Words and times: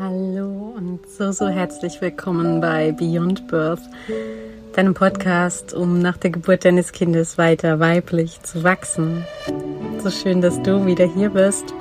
Hallo 0.00 0.72
und 0.78 1.06
so, 1.06 1.30
so 1.30 1.48
herzlich 1.48 2.00
willkommen 2.00 2.62
bei 2.62 2.90
Beyond 2.90 3.48
Birth, 3.48 3.82
deinem 4.72 4.94
Podcast, 4.94 5.74
um 5.74 5.98
nach 5.98 6.16
der 6.16 6.30
Geburt 6.30 6.64
deines 6.64 6.92
Kindes 6.92 7.36
weiter 7.36 7.80
weiblich 7.80 8.40
zu 8.40 8.64
wachsen. 8.64 9.26
So 9.98 10.08
schön, 10.08 10.40
dass 10.40 10.62
du 10.62 10.86
wieder 10.86 11.04
hier 11.04 11.28
bist. 11.28 11.74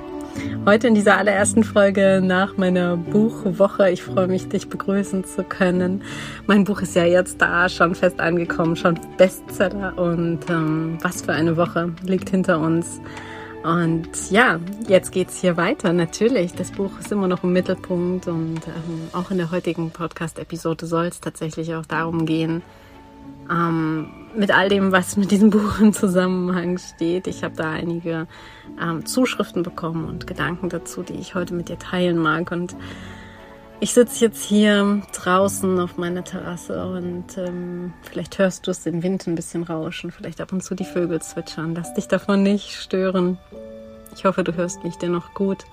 Heute 0.65 0.89
in 0.89 0.95
dieser 0.95 1.17
allerersten 1.17 1.63
Folge 1.63 2.19
nach 2.21 2.57
meiner 2.57 2.97
Buchwoche. 2.97 3.89
Ich 3.89 4.03
freue 4.03 4.27
mich, 4.27 4.49
dich 4.49 4.67
begrüßen 4.67 5.23
zu 5.23 5.45
können. 5.45 6.01
Mein 6.45 6.65
Buch 6.65 6.81
ist 6.81 6.97
ja 6.97 7.05
jetzt 7.05 7.41
da, 7.41 7.69
schon 7.69 7.95
fest 7.95 8.19
angekommen, 8.19 8.75
schon 8.75 8.99
Bestseller 9.15 9.97
und 9.97 10.39
ähm, 10.49 10.97
was 11.01 11.21
für 11.21 11.31
eine 11.31 11.55
Woche 11.55 11.93
liegt 12.03 12.31
hinter 12.31 12.59
uns. 12.59 12.99
Und 13.63 14.31
ja, 14.31 14.59
jetzt 14.87 15.11
geht's 15.11 15.41
hier 15.41 15.57
weiter. 15.57 15.91
Natürlich, 15.91 16.53
das 16.53 16.71
Buch 16.71 16.97
ist 16.99 17.11
immer 17.11 17.27
noch 17.27 17.43
im 17.43 17.51
Mittelpunkt 17.51 18.27
und 18.27 18.61
ähm, 18.67 19.09
auch 19.11 19.31
in 19.31 19.37
der 19.37 19.51
heutigen 19.51 19.91
Podcast-Episode 19.91 20.85
soll 20.85 21.05
es 21.05 21.19
tatsächlich 21.19 21.75
auch 21.75 21.85
darum 21.85 22.25
gehen, 22.25 22.61
ähm, 23.51 24.07
mit 24.33 24.51
all 24.51 24.69
dem, 24.69 24.93
was 24.93 25.17
mit 25.17 25.31
diesem 25.31 25.49
Buch 25.49 25.79
im 25.79 25.91
Zusammenhang 25.91 26.77
steht. 26.77 27.27
Ich 27.27 27.43
habe 27.43 27.55
da 27.55 27.71
einige 27.71 28.27
ähm, 28.81 29.05
Zuschriften 29.05 29.63
bekommen 29.63 30.05
und 30.05 30.25
Gedanken 30.25 30.69
dazu, 30.69 31.03
die 31.03 31.15
ich 31.15 31.35
heute 31.35 31.53
mit 31.53 31.67
dir 31.67 31.79
teilen 31.79 32.17
mag. 32.17 32.51
Und 32.51 32.75
ich 33.81 33.93
sitze 33.93 34.25
jetzt 34.25 34.43
hier 34.43 35.01
draußen 35.13 35.79
auf 35.79 35.97
meiner 35.97 36.23
Terrasse 36.23 36.85
und 36.85 37.37
ähm, 37.37 37.93
vielleicht 38.01 38.37
hörst 38.37 38.67
du 38.67 38.71
es 38.71 38.83
den 38.83 39.03
Wind 39.03 39.25
ein 39.27 39.35
bisschen 39.35 39.63
rauschen, 39.63 40.11
vielleicht 40.11 40.41
ab 40.41 40.51
und 40.51 40.61
zu 40.61 40.75
die 40.75 40.85
Vögel 40.85 41.21
zwitschern. 41.21 41.75
Lass 41.75 41.93
dich 41.93 42.07
davon 42.07 42.43
nicht 42.43 42.71
stören. 42.71 43.37
Ich 44.15 44.25
hoffe, 44.25 44.43
du 44.43 44.53
hörst 44.55 44.83
mich 44.83 44.97
dennoch 44.97 45.33
gut. 45.33 45.63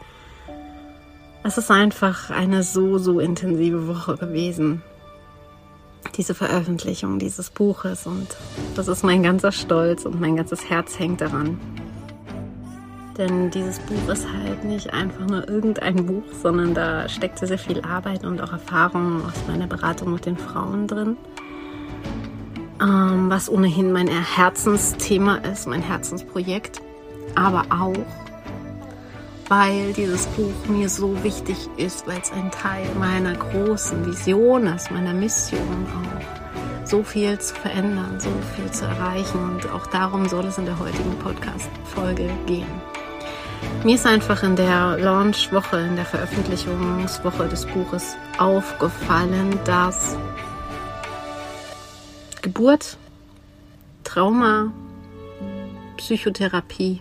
Es 1.43 1.59
ist 1.59 1.71
einfach 1.71 2.31
eine 2.31 2.63
so, 2.63 2.99
so 2.99 3.19
intensive 3.19 3.89
Woche 3.89 4.17
gewesen. 4.17 4.83
Diese 6.17 6.35
Veröffentlichung 6.35 7.19
dieses 7.19 7.51
Buches 7.51 8.07
und 8.07 8.29
das 8.77 8.87
ist 8.87 9.03
mein 9.03 9.23
ganzer 9.23 9.53
Stolz 9.53 10.05
und 10.05 10.21
mein 10.21 10.37
ganzes 10.37 10.71
Herz 10.71 10.99
hängt 10.99 11.21
daran. 11.21 11.59
Denn 13.19 13.51
dieses 13.51 13.79
Buch 13.79 14.13
ist 14.13 14.27
halt 14.31 14.65
nicht 14.65 14.93
einfach 14.93 15.27
nur 15.27 15.49
irgendein 15.49 16.05
Buch, 16.05 16.25
sondern 16.43 16.75
da 16.75 17.09
steckt 17.09 17.39
sehr, 17.39 17.49
sehr 17.49 17.59
viel 17.59 17.81
Arbeit 17.81 18.25
und 18.25 18.43
auch 18.43 18.53
Erfahrung 18.53 19.25
aus 19.25 19.47
meiner 19.49 19.67
Beratung 19.67 20.13
mit 20.13 20.27
den 20.27 20.37
Frauen 20.37 20.87
drin. 20.87 21.17
Ähm, 22.81 23.31
was 23.31 23.49
ohnehin 23.49 23.91
mein 23.91 24.09
Herzensthema 24.09 25.37
ist, 25.37 25.67
mein 25.67 25.83
Herzensprojekt. 25.83 26.83
Aber 27.35 27.65
auch, 27.71 27.97
weil 29.49 29.95
dieses 29.95 30.27
Buch 30.27 30.69
mir 30.69 30.91
so 30.91 31.23
wichtig 31.25 31.57
ist, 31.79 32.07
weil 32.07 32.21
es 32.21 32.33
ein 32.33 32.51
Teil 32.51 32.87
meiner 32.99 33.35
großen 33.35 34.05
Vision 34.05 34.67
ist, 34.67 34.91
meiner 34.91 35.15
Mission 35.15 35.87
auch 35.95 36.87
so 36.87 37.03
viel 37.03 37.39
zu 37.39 37.55
verändern, 37.55 38.21
so 38.21 38.31
viel 38.55 38.71
zu 38.71 38.85
erreichen. 38.85 39.39
Und 39.39 39.71
auch 39.73 39.87
darum 39.87 40.29
soll 40.29 40.45
es 40.45 40.59
in 40.59 40.67
der 40.67 40.79
heutigen 40.79 41.19
Podcast-Folge 41.19 42.29
gehen. 42.47 42.67
Mir 43.85 43.95
ist 43.95 44.07
einfach 44.07 44.43
in 44.43 44.57
der 44.57 44.99
Launch-Woche, 44.99 45.79
in 45.79 45.97
der 45.97 46.05
Veröffentlichungswoche 46.05 47.47
des 47.49 47.67
Buches 47.67 48.17
aufgefallen, 48.39 49.59
dass 49.65 50.17
Geburt, 52.43 52.99
Trauma, 54.03 54.73
Psychotherapie 55.97 57.01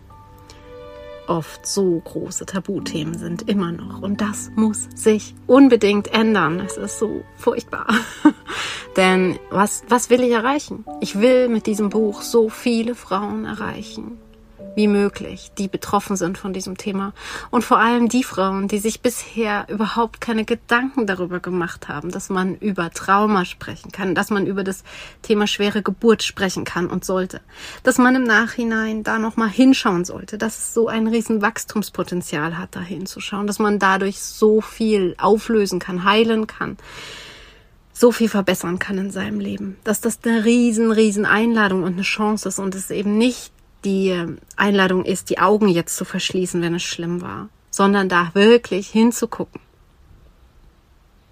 oft 1.28 1.66
so 1.66 2.02
große 2.04 2.46
Tabuthemen 2.46 3.18
sind, 3.18 3.50
immer 3.50 3.72
noch. 3.72 4.02
Und 4.02 4.22
das 4.22 4.52
muss 4.56 4.88
sich 4.96 5.34
unbedingt 5.48 6.14
ändern. 6.14 6.60
Es 6.60 6.78
ist 6.78 7.00
so 7.00 7.24
furchtbar. 7.36 7.88
Denn 8.98 9.40
was, 9.50 9.84
was 9.90 10.10
will 10.10 10.22
ich 10.22 10.32
erreichen? 10.32 10.86
Ich 11.02 11.20
will 11.20 11.50
mit 11.50 11.66
diesem 11.66 11.90
Buch 11.90 12.22
so 12.22 12.50
viele 12.50 12.96
Frauen 12.96 13.46
erreichen 13.46 14.18
wie 14.76 14.88
möglich, 14.88 15.52
die 15.58 15.68
betroffen 15.68 16.16
sind 16.16 16.38
von 16.38 16.54
diesem 16.54 16.78
Thema. 16.78 17.14
Und 17.52 17.64
vor 17.64 17.80
allem 17.80 18.10
die 18.10 18.24
Frauen, 18.24 18.68
die 18.68 18.80
sich 18.80 19.02
bisher 19.02 19.66
überhaupt 19.70 20.22
keine 20.22 20.46
Gedanken 20.46 21.08
darüber 21.08 21.40
gemacht 21.40 21.88
haben, 21.88 22.12
dass 22.12 22.30
man 22.30 22.56
über 22.56 22.90
Trauma 22.92 23.46
sprechen 23.46 23.92
kann, 23.92 24.16
dass 24.16 24.30
man 24.30 24.46
über 24.46 24.64
das 24.64 24.84
Thema 25.22 25.48
schwere 25.48 25.82
Geburt 25.82 26.24
sprechen 26.24 26.66
kann 26.66 26.88
und 26.88 27.06
sollte. 27.06 27.42
Dass 27.84 27.98
man 27.98 28.16
im 28.16 28.24
Nachhinein 28.24 29.04
da 29.04 29.20
nochmal 29.20 29.50
hinschauen 29.50 30.06
sollte, 30.06 30.38
dass 30.38 30.58
es 30.58 30.74
so 30.74 30.88
ein 30.88 31.08
riesen 31.08 31.42
Wachstumspotenzial 31.42 32.58
hat, 32.58 32.76
da 32.76 32.82
hinzuschauen, 32.82 33.48
dass 33.48 33.60
man 33.60 33.80
dadurch 33.80 34.20
so 34.20 34.62
viel 34.62 35.16
auflösen 35.18 35.80
kann, 35.80 36.04
heilen 36.04 36.48
kann 36.48 36.78
so 37.98 38.12
viel 38.12 38.28
verbessern 38.28 38.78
kann 38.78 38.98
in 38.98 39.10
seinem 39.10 39.40
Leben, 39.40 39.78
dass 39.86 40.02
das 40.02 40.20
eine 40.26 40.44
riesen, 40.44 40.92
riesen 40.92 41.26
Einladung 41.26 41.84
und 41.84 41.94
eine 41.94 42.02
Chance 42.02 42.50
ist 42.50 42.60
und 42.60 42.76
es 42.76 42.92
eben 42.92 43.18
nicht 43.18 43.55
die 43.86 44.36
Einladung 44.56 45.06
ist, 45.06 45.30
die 45.30 45.40
Augen 45.40 45.70
jetzt 45.70 45.96
zu 45.96 46.04
verschließen, 46.04 46.62
wenn 46.62 46.76
es 46.76 46.84
schlimm 46.84 47.22
war, 47.22 47.50
sondern 47.70 48.10
da 48.10 48.32
wirklich 48.34 48.90
hinzugucken. 48.90 49.62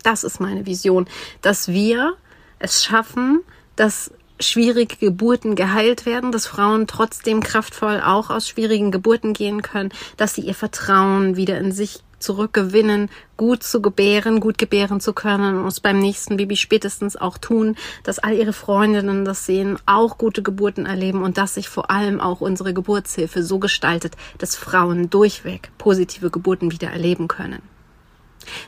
Das 0.03 0.23
ist 0.23 0.39
meine 0.39 0.65
Vision, 0.65 1.07
dass 1.41 1.69
wir 1.69 2.15
es 2.59 2.83
schaffen, 2.83 3.41
dass 3.75 4.11
schwierige 4.39 4.97
Geburten 4.97 5.55
geheilt 5.55 6.05
werden, 6.05 6.31
dass 6.31 6.47
Frauen 6.47 6.87
trotzdem 6.87 7.41
kraftvoll 7.41 8.01
auch 8.01 8.29
aus 8.29 8.47
schwierigen 8.47 8.91
Geburten 8.91 9.33
gehen 9.33 9.61
können, 9.61 9.91
dass 10.17 10.35
sie 10.35 10.41
ihr 10.41 10.55
Vertrauen 10.55 11.35
wieder 11.35 11.57
in 11.57 11.71
sich 11.71 12.02
zurückgewinnen, 12.23 13.09
gut 13.37 13.63
zu 13.63 13.81
gebären, 13.81 14.39
gut 14.39 14.57
gebären 14.57 14.99
zu 14.99 15.13
können 15.13 15.59
und 15.59 15.67
es 15.67 15.79
beim 15.79 15.99
nächsten 15.99 16.37
Baby 16.37 16.55
spätestens 16.55 17.15
auch 17.15 17.37
tun, 17.37 17.75
dass 18.03 18.19
all 18.19 18.33
ihre 18.33 18.53
Freundinnen 18.53 19.25
das 19.25 19.45
sehen, 19.45 19.77
auch 19.85 20.17
gute 20.17 20.41
Geburten 20.41 20.85
erleben 20.85 21.23
und 21.23 21.37
dass 21.37 21.55
sich 21.55 21.69
vor 21.69 21.91
allem 21.91 22.19
auch 22.19 22.41
unsere 22.41 22.73
Geburtshilfe 22.73 23.43
so 23.43 23.59
gestaltet, 23.59 24.15
dass 24.37 24.55
Frauen 24.55 25.09
durchweg 25.09 25.71
positive 25.77 26.29
Geburten 26.29 26.71
wieder 26.71 26.89
erleben 26.89 27.27
können. 27.27 27.61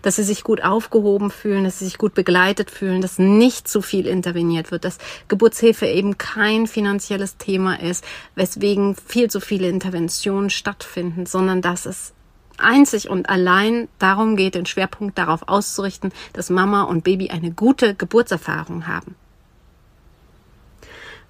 Dass 0.01 0.15
sie 0.15 0.23
sich 0.23 0.43
gut 0.43 0.63
aufgehoben 0.63 1.31
fühlen, 1.31 1.65
dass 1.65 1.79
sie 1.79 1.85
sich 1.85 1.97
gut 1.97 2.13
begleitet 2.13 2.71
fühlen, 2.71 3.01
dass 3.01 3.19
nicht 3.19 3.67
zu 3.67 3.81
viel 3.81 4.07
interveniert 4.07 4.71
wird, 4.71 4.85
dass 4.85 4.97
Geburtshilfe 5.27 5.85
eben 5.85 6.17
kein 6.17 6.67
finanzielles 6.67 7.37
Thema 7.37 7.79
ist, 7.79 8.05
weswegen 8.35 8.95
viel 8.95 9.29
zu 9.29 9.39
viele 9.41 9.67
Interventionen 9.67 10.49
stattfinden, 10.49 11.25
sondern 11.25 11.61
dass 11.61 11.85
es 11.85 12.13
einzig 12.59 13.09
und 13.09 13.29
allein 13.29 13.87
darum 13.99 14.35
geht, 14.35 14.55
den 14.55 14.65
Schwerpunkt 14.65 15.17
darauf 15.17 15.47
auszurichten, 15.47 16.11
dass 16.33 16.49
Mama 16.49 16.83
und 16.83 17.03
Baby 17.03 17.29
eine 17.29 17.51
gute 17.51 17.95
Geburtserfahrung 17.95 18.87
haben. 18.87 19.15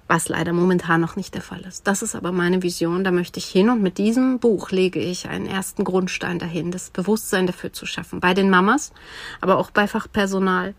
Was 0.08 0.28
leider 0.28 0.52
momentan 0.52 1.00
noch 1.00 1.16
nicht 1.16 1.34
der 1.34 1.42
Fall 1.42 1.62
ist. 1.62 1.86
Das 1.88 2.02
ist 2.02 2.14
aber 2.14 2.30
meine 2.30 2.62
Vision, 2.62 3.02
da 3.02 3.10
möchte 3.10 3.40
ich 3.40 3.46
hin 3.46 3.70
und 3.70 3.82
mit 3.82 3.98
diesem 3.98 4.38
Buch 4.38 4.70
lege 4.70 5.00
ich 5.00 5.28
einen 5.28 5.46
ersten 5.46 5.82
Grundstein 5.82 6.38
dahin, 6.38 6.70
das 6.70 6.90
Bewusstsein 6.90 7.48
dafür 7.48 7.72
zu 7.72 7.86
schaffen. 7.86 8.20
Bei 8.20 8.32
den 8.32 8.48
Mamas, 8.48 8.92
aber 9.40 9.58
auch 9.58 9.72
bei 9.72 9.88
Fachpersonal. 9.88 10.74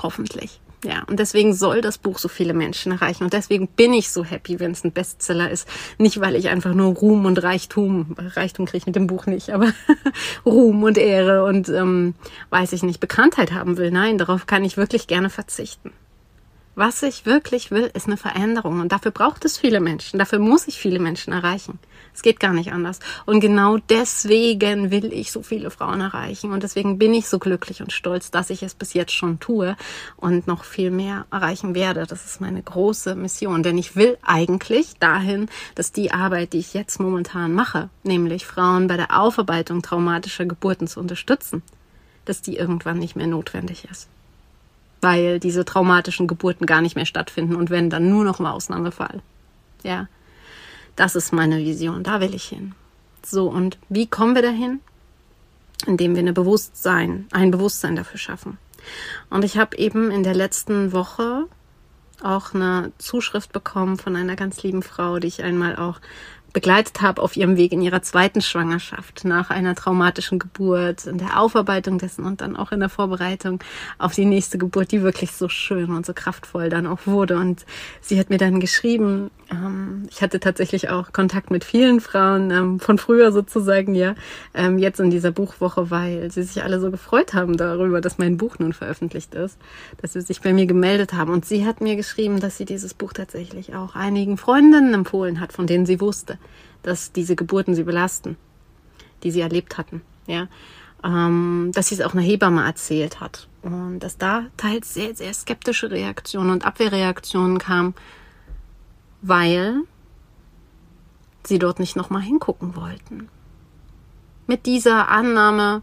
Hoffentlich. 0.00 0.60
Ja, 0.84 1.02
und 1.08 1.18
deswegen 1.18 1.54
soll 1.54 1.80
das 1.80 1.98
Buch 1.98 2.18
so 2.18 2.28
viele 2.28 2.54
Menschen 2.54 2.92
erreichen. 2.92 3.24
Und 3.24 3.32
deswegen 3.32 3.66
bin 3.66 3.92
ich 3.92 4.10
so 4.10 4.24
happy, 4.24 4.60
wenn 4.60 4.70
es 4.70 4.84
ein 4.84 4.92
Bestseller 4.92 5.50
ist. 5.50 5.66
Nicht, 5.98 6.20
weil 6.20 6.36
ich 6.36 6.48
einfach 6.48 6.72
nur 6.72 6.94
Ruhm 6.94 7.26
und 7.26 7.42
Reichtum, 7.42 8.14
Reichtum 8.16 8.66
kriege 8.66 8.78
ich 8.78 8.86
mit 8.86 8.94
dem 8.94 9.08
Buch 9.08 9.26
nicht, 9.26 9.50
aber 9.50 9.72
Ruhm 10.46 10.84
und 10.84 10.96
Ehre 10.96 11.44
und, 11.44 11.68
ähm, 11.68 12.14
weiß 12.50 12.72
ich 12.72 12.84
nicht, 12.84 13.00
Bekanntheit 13.00 13.52
haben 13.52 13.76
will. 13.76 13.90
Nein, 13.90 14.18
darauf 14.18 14.46
kann 14.46 14.64
ich 14.64 14.76
wirklich 14.76 15.08
gerne 15.08 15.30
verzichten. 15.30 15.92
Was 16.78 17.02
ich 17.02 17.26
wirklich 17.26 17.72
will, 17.72 17.90
ist 17.92 18.06
eine 18.06 18.16
Veränderung. 18.16 18.78
Und 18.78 18.92
dafür 18.92 19.10
braucht 19.10 19.44
es 19.44 19.58
viele 19.58 19.80
Menschen. 19.80 20.20
Dafür 20.20 20.38
muss 20.38 20.68
ich 20.68 20.78
viele 20.78 21.00
Menschen 21.00 21.32
erreichen. 21.32 21.80
Es 22.14 22.22
geht 22.22 22.38
gar 22.38 22.52
nicht 22.52 22.70
anders. 22.70 23.00
Und 23.26 23.40
genau 23.40 23.78
deswegen 23.78 24.92
will 24.92 25.12
ich 25.12 25.32
so 25.32 25.42
viele 25.42 25.72
Frauen 25.72 26.00
erreichen. 26.00 26.52
Und 26.52 26.62
deswegen 26.62 26.96
bin 26.96 27.14
ich 27.14 27.28
so 27.28 27.40
glücklich 27.40 27.82
und 27.82 27.92
stolz, 27.92 28.30
dass 28.30 28.50
ich 28.50 28.62
es 28.62 28.74
bis 28.74 28.94
jetzt 28.94 29.12
schon 29.12 29.40
tue 29.40 29.76
und 30.18 30.46
noch 30.46 30.62
viel 30.62 30.92
mehr 30.92 31.26
erreichen 31.32 31.74
werde. 31.74 32.06
Das 32.06 32.24
ist 32.24 32.40
meine 32.40 32.62
große 32.62 33.16
Mission. 33.16 33.64
Denn 33.64 33.76
ich 33.76 33.96
will 33.96 34.16
eigentlich 34.22 34.94
dahin, 35.00 35.48
dass 35.74 35.90
die 35.90 36.12
Arbeit, 36.12 36.52
die 36.52 36.60
ich 36.60 36.74
jetzt 36.74 37.00
momentan 37.00 37.54
mache, 37.54 37.90
nämlich 38.04 38.46
Frauen 38.46 38.86
bei 38.86 38.96
der 38.96 39.18
Aufarbeitung 39.18 39.82
traumatischer 39.82 40.46
Geburten 40.46 40.86
zu 40.86 41.00
unterstützen, 41.00 41.64
dass 42.24 42.40
die 42.40 42.56
irgendwann 42.56 43.00
nicht 43.00 43.16
mehr 43.16 43.26
notwendig 43.26 43.88
ist 43.90 44.08
weil 45.00 45.40
diese 45.40 45.64
traumatischen 45.64 46.26
Geburten 46.26 46.66
gar 46.66 46.80
nicht 46.80 46.96
mehr 46.96 47.06
stattfinden 47.06 47.56
und 47.56 47.70
wenn 47.70 47.90
dann 47.90 48.10
nur 48.10 48.24
noch 48.24 48.40
im 48.40 48.46
Ausnahmefall. 48.46 49.20
Ja, 49.82 50.08
das 50.96 51.14
ist 51.14 51.32
meine 51.32 51.58
Vision, 51.58 52.02
da 52.02 52.20
will 52.20 52.34
ich 52.34 52.44
hin. 52.44 52.74
So, 53.24 53.48
und 53.48 53.78
wie 53.88 54.06
kommen 54.06 54.34
wir 54.34 54.42
dahin? 54.42 54.80
Indem 55.86 56.14
wir 56.14 56.20
eine 56.20 56.32
Bewusstsein, 56.32 57.26
ein 57.30 57.50
Bewusstsein 57.50 57.94
dafür 57.94 58.18
schaffen. 58.18 58.58
Und 59.30 59.44
ich 59.44 59.58
habe 59.58 59.76
eben 59.76 60.10
in 60.10 60.22
der 60.22 60.34
letzten 60.34 60.92
Woche 60.92 61.46
auch 62.22 62.54
eine 62.54 62.92
Zuschrift 62.98 63.52
bekommen 63.52 63.96
von 63.96 64.16
einer 64.16 64.34
ganz 64.34 64.62
lieben 64.62 64.82
Frau, 64.82 65.18
die 65.18 65.28
ich 65.28 65.42
einmal 65.42 65.76
auch 65.76 66.00
begleitet 66.52 67.02
habe 67.02 67.22
auf 67.22 67.36
ihrem 67.36 67.56
Weg 67.56 67.72
in 67.72 67.82
ihrer 67.82 68.02
zweiten 68.02 68.40
Schwangerschaft 68.40 69.24
nach 69.24 69.50
einer 69.50 69.74
traumatischen 69.74 70.38
Geburt, 70.38 71.06
in 71.06 71.18
der 71.18 71.40
Aufarbeitung 71.40 71.98
dessen 71.98 72.24
und 72.24 72.40
dann 72.40 72.56
auch 72.56 72.72
in 72.72 72.80
der 72.80 72.88
Vorbereitung 72.88 73.62
auf 73.98 74.14
die 74.14 74.24
nächste 74.24 74.58
Geburt, 74.58 74.92
die 74.92 75.02
wirklich 75.02 75.32
so 75.32 75.48
schön 75.48 75.90
und 75.90 76.06
so 76.06 76.14
kraftvoll 76.14 76.70
dann 76.70 76.86
auch 76.86 77.06
wurde. 77.06 77.36
Und 77.36 77.66
sie 78.00 78.18
hat 78.18 78.30
mir 78.30 78.38
dann 78.38 78.60
geschrieben, 78.60 79.30
ähm, 79.50 80.06
ich 80.10 80.22
hatte 80.22 80.40
tatsächlich 80.40 80.88
auch 80.88 81.12
Kontakt 81.12 81.50
mit 81.50 81.64
vielen 81.64 82.00
Frauen 82.00 82.50
ähm, 82.50 82.80
von 82.80 82.98
früher 82.98 83.32
sozusagen, 83.32 83.94
ja, 83.94 84.14
ähm, 84.54 84.78
jetzt 84.78 85.00
in 85.00 85.10
dieser 85.10 85.30
Buchwoche, 85.30 85.90
weil 85.90 86.30
sie 86.30 86.42
sich 86.42 86.62
alle 86.62 86.80
so 86.80 86.90
gefreut 86.90 87.34
haben 87.34 87.56
darüber, 87.56 88.00
dass 88.00 88.18
mein 88.18 88.36
Buch 88.36 88.58
nun 88.58 88.72
veröffentlicht 88.72 89.34
ist, 89.34 89.58
dass 90.00 90.12
sie 90.12 90.20
sich 90.20 90.40
bei 90.40 90.52
mir 90.52 90.66
gemeldet 90.66 91.12
haben. 91.12 91.32
Und 91.32 91.44
sie 91.44 91.66
hat 91.66 91.80
mir 91.80 91.96
geschrieben, 91.96 92.40
dass 92.40 92.56
sie 92.56 92.64
dieses 92.64 92.94
Buch 92.94 93.12
tatsächlich 93.12 93.74
auch 93.74 93.94
einigen 93.94 94.36
Freundinnen 94.36 94.94
empfohlen 94.94 95.40
hat, 95.40 95.52
von 95.52 95.66
denen 95.66 95.86
sie 95.86 96.00
wusste, 96.00 96.37
dass 96.82 97.12
diese 97.12 97.36
Geburten 97.36 97.74
sie 97.74 97.84
belasten, 97.84 98.36
die 99.22 99.30
sie 99.30 99.40
erlebt 99.40 99.78
hatten, 99.78 100.02
ja. 100.26 100.48
Ähm, 101.04 101.70
dass 101.74 101.88
sie 101.88 101.94
es 101.94 102.00
auch 102.00 102.12
einer 102.12 102.22
Hebamme 102.22 102.64
erzählt 102.64 103.20
hat 103.20 103.46
und 103.62 104.00
dass 104.00 104.18
da 104.18 104.46
teils 104.56 104.94
sehr, 104.94 105.14
sehr 105.14 105.32
skeptische 105.32 105.92
Reaktionen 105.92 106.50
und 106.50 106.66
Abwehrreaktionen 106.66 107.58
kamen, 107.58 107.94
weil 109.22 109.82
sie 111.44 111.60
dort 111.60 111.78
nicht 111.78 111.94
nochmal 111.94 112.22
hingucken 112.22 112.74
wollten. 112.74 113.28
Mit 114.48 114.66
dieser 114.66 115.08
Annahme, 115.08 115.82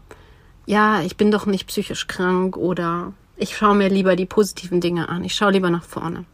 ja, 0.66 1.00
ich 1.00 1.16
bin 1.16 1.30
doch 1.30 1.46
nicht 1.46 1.66
psychisch 1.66 2.06
krank 2.08 2.56
oder 2.56 3.12
ich 3.36 3.56
schaue 3.56 3.74
mir 3.74 3.88
lieber 3.88 4.16
die 4.16 4.26
positiven 4.26 4.80
Dinge 4.80 5.08
an, 5.08 5.24
ich 5.24 5.34
schaue 5.34 5.52
lieber 5.52 5.70
nach 5.70 5.84
vorne. 5.84 6.24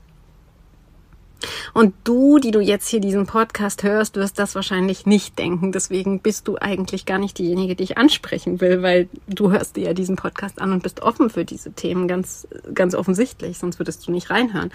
Und 1.75 1.95
du, 2.05 2.39
die 2.39 2.51
du 2.51 2.61
jetzt 2.61 2.89
hier 2.89 3.01
diesen 3.01 3.27
Podcast 3.27 3.83
hörst, 3.83 4.17
wirst 4.17 4.39
das 4.39 4.55
wahrscheinlich 4.55 5.07
nicht 5.07 5.39
denken. 5.39 5.73
Deswegen 5.73 6.21
bist 6.21 6.49
du 6.49 6.57
eigentlich 6.59 7.07
gar 7.07 7.19
nicht 7.19 7.39
diejenige, 7.39 7.77
die 7.77 7.85
ich 7.85 7.99
ansprechen 7.99 8.61
will, 8.61 8.83
weil 8.83 9.09
du 9.29 9.51
hörst 9.51 9.77
dir 9.77 9.85
ja 9.85 9.95
diesen 9.95 10.17
Podcast 10.17 10.61
an 10.61 10.73
und 10.73 10.83
bist 10.83 11.01
offen 11.01 11.31
für 11.31 11.45
diese 11.45 11.73
Themen, 11.73 12.09
ganz, 12.09 12.47
ganz 12.75 12.95
offensichtlich, 12.95 13.59
sonst 13.59 13.79
würdest 13.79 14.07
du 14.07 14.13
nicht 14.13 14.31
reinhören. 14.31 14.71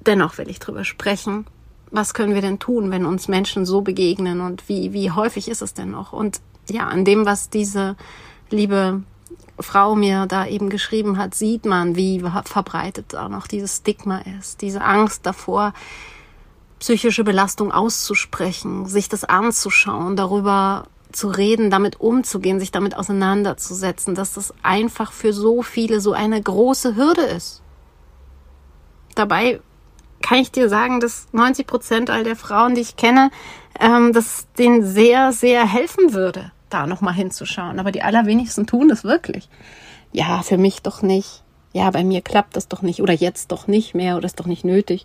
Dennoch 0.00 0.38
will 0.38 0.48
ich 0.48 0.58
drüber 0.58 0.84
sprechen. 0.84 1.46
Was 1.90 2.14
können 2.14 2.34
wir 2.34 2.40
denn 2.40 2.58
tun, 2.58 2.90
wenn 2.90 3.04
uns 3.04 3.28
Menschen 3.28 3.66
so 3.66 3.82
begegnen 3.82 4.40
und 4.40 4.68
wie, 4.68 4.92
wie 4.92 5.10
häufig 5.10 5.48
ist 5.48 5.62
es 5.62 5.74
denn 5.74 5.90
noch? 5.90 6.12
Und 6.12 6.40
ja, 6.70 6.88
an 6.88 7.04
dem, 7.04 7.26
was 7.26 7.50
diese 7.50 7.96
liebe 8.50 9.02
Frau 9.58 9.94
mir 9.94 10.26
da 10.26 10.46
eben 10.46 10.70
geschrieben 10.70 11.18
hat, 11.18 11.34
sieht 11.34 11.64
man, 11.64 11.94
wie 11.96 12.24
verbreitet 12.44 13.14
auch 13.14 13.28
noch 13.28 13.46
dieses 13.46 13.78
Stigma 13.78 14.22
ist, 14.38 14.62
diese 14.62 14.82
Angst 14.82 15.26
davor, 15.26 15.72
psychische 16.78 17.22
Belastung 17.22 17.70
auszusprechen, 17.70 18.86
sich 18.86 19.08
das 19.08 19.24
anzuschauen, 19.24 20.16
darüber 20.16 20.86
zu 21.12 21.28
reden, 21.28 21.70
damit 21.70 22.00
umzugehen, 22.00 22.58
sich 22.58 22.72
damit 22.72 22.96
auseinanderzusetzen, 22.96 24.14
dass 24.14 24.34
das 24.34 24.52
einfach 24.62 25.12
für 25.12 25.32
so 25.32 25.62
viele 25.62 26.00
so 26.00 26.12
eine 26.12 26.40
große 26.40 26.96
Hürde 26.96 27.22
ist. 27.22 27.62
Dabei 29.14 29.60
kann 30.22 30.38
ich 30.38 30.50
dir 30.50 30.68
sagen, 30.68 31.00
dass 31.00 31.28
90 31.32 31.66
Prozent 31.66 32.10
all 32.10 32.24
der 32.24 32.36
Frauen, 32.36 32.74
die 32.74 32.80
ich 32.80 32.96
kenne, 32.96 33.30
ähm, 33.78 34.12
das 34.12 34.46
denen 34.58 34.84
sehr, 34.84 35.32
sehr 35.32 35.66
helfen 35.66 36.14
würde, 36.14 36.52
da 36.72 36.86
nochmal 36.86 37.14
hinzuschauen. 37.14 37.78
Aber 37.78 37.92
die 37.92 38.02
allerwenigsten 38.02 38.66
tun 38.66 38.88
das 38.88 39.04
wirklich. 39.04 39.48
Ja, 40.12 40.42
für 40.42 40.58
mich 40.58 40.82
doch 40.82 41.02
nicht. 41.02 41.42
Ja, 41.72 41.90
bei 41.90 42.04
mir 42.04 42.20
klappt 42.20 42.56
das 42.56 42.68
doch 42.68 42.82
nicht. 42.82 43.00
Oder 43.02 43.14
jetzt 43.14 43.52
doch 43.52 43.66
nicht 43.66 43.94
mehr. 43.94 44.16
Oder 44.16 44.26
ist 44.26 44.40
doch 44.40 44.46
nicht 44.46 44.64
nötig. 44.64 45.04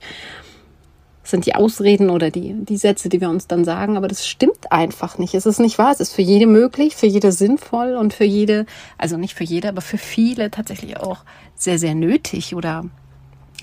Das 1.21 1.31
sind 1.31 1.45
die 1.45 1.55
Ausreden 1.55 2.09
oder 2.09 2.31
die, 2.31 2.53
die 2.53 2.77
Sätze, 2.77 3.09
die 3.09 3.19
wir 3.19 3.29
uns 3.29 3.47
dann 3.47 3.65
sagen. 3.65 3.97
Aber 3.97 4.07
das 4.07 4.27
stimmt 4.27 4.71
einfach 4.71 5.17
nicht. 5.17 5.33
Es 5.33 5.45
ist 5.45 5.59
nicht 5.59 5.77
wahr. 5.77 5.91
Es 5.91 5.99
ist 5.99 6.13
für 6.13 6.21
jede 6.21 6.47
möglich, 6.47 6.95
für 6.95 7.07
jede 7.07 7.31
sinnvoll 7.31 7.95
und 7.95 8.13
für 8.13 8.23
jede, 8.23 8.65
also 8.97 9.17
nicht 9.17 9.35
für 9.35 9.43
jede, 9.43 9.69
aber 9.69 9.81
für 9.81 9.97
viele 9.97 10.51
tatsächlich 10.51 10.97
auch 10.97 11.25
sehr, 11.55 11.79
sehr 11.79 11.95
nötig 11.95 12.55
oder 12.55 12.85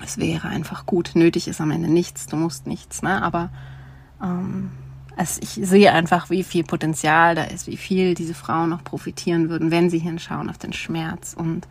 es 0.03 0.17
wäre 0.17 0.47
einfach 0.47 0.85
gut. 0.85 1.11
Nötig 1.15 1.47
ist 1.47 1.61
am 1.61 1.71
Ende 1.71 1.89
nichts, 1.89 2.27
du 2.27 2.35
musst 2.35 2.67
nichts, 2.67 3.01
ne? 3.01 3.21
Aber 3.21 3.49
ähm, 4.21 4.71
also 5.15 5.41
ich 5.41 5.49
sehe 5.49 5.91
einfach, 5.91 6.29
wie 6.29 6.43
viel 6.43 6.63
Potenzial 6.63 7.35
da 7.35 7.43
ist, 7.43 7.67
wie 7.67 7.77
viel 7.77 8.13
diese 8.15 8.33
Frauen 8.33 8.69
noch 8.69 8.83
profitieren 8.83 9.49
würden, 9.49 9.71
wenn 9.71 9.89
sie 9.89 9.99
hinschauen 9.99 10.49
auf 10.49 10.57
den 10.57 10.73
Schmerz. 10.73 11.35
Und 11.37 11.67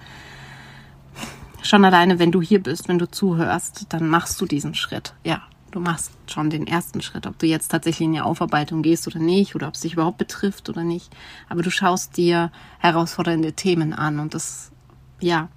schon 1.63 1.85
alleine, 1.85 2.19
wenn 2.19 2.33
du 2.33 2.41
hier 2.41 2.63
bist, 2.63 2.89
wenn 2.89 2.99
du 2.99 3.11
zuhörst, 3.11 3.87
dann 3.91 4.09
machst 4.09 4.41
du 4.41 4.47
diesen 4.47 4.75
Schritt. 4.75 5.15
Ja, 5.25 5.43
du 5.71 5.81
machst 5.81 6.13
schon 6.27 6.51
den 6.51 6.67
ersten 6.67 7.03
Schritt, 7.03 7.27
ob 7.27 7.39
du 7.39 7.47
jetzt 7.47 7.69
tatsächlich 7.69 8.07
in 8.07 8.13
die 8.15 8.21
Aufarbeitung 8.21 8.83
gehst 8.83 9.07
oder 9.07 9.19
nicht, 9.19 9.55
oder 9.55 9.69
ob 9.69 9.75
es 9.75 9.81
dich 9.81 9.95
überhaupt 9.95 10.19
betrifft 10.19 10.69
oder 10.69 10.85
nicht. 10.85 11.15
Aber 11.49 11.63
du 11.63 11.71
schaust 11.71 12.17
dir 12.17 12.51
herausfordernde 12.79 13.53
Themen 13.53 13.93
an 13.93 14.21
und 14.21 14.35
das, 14.35 14.71
ja, 15.21 15.49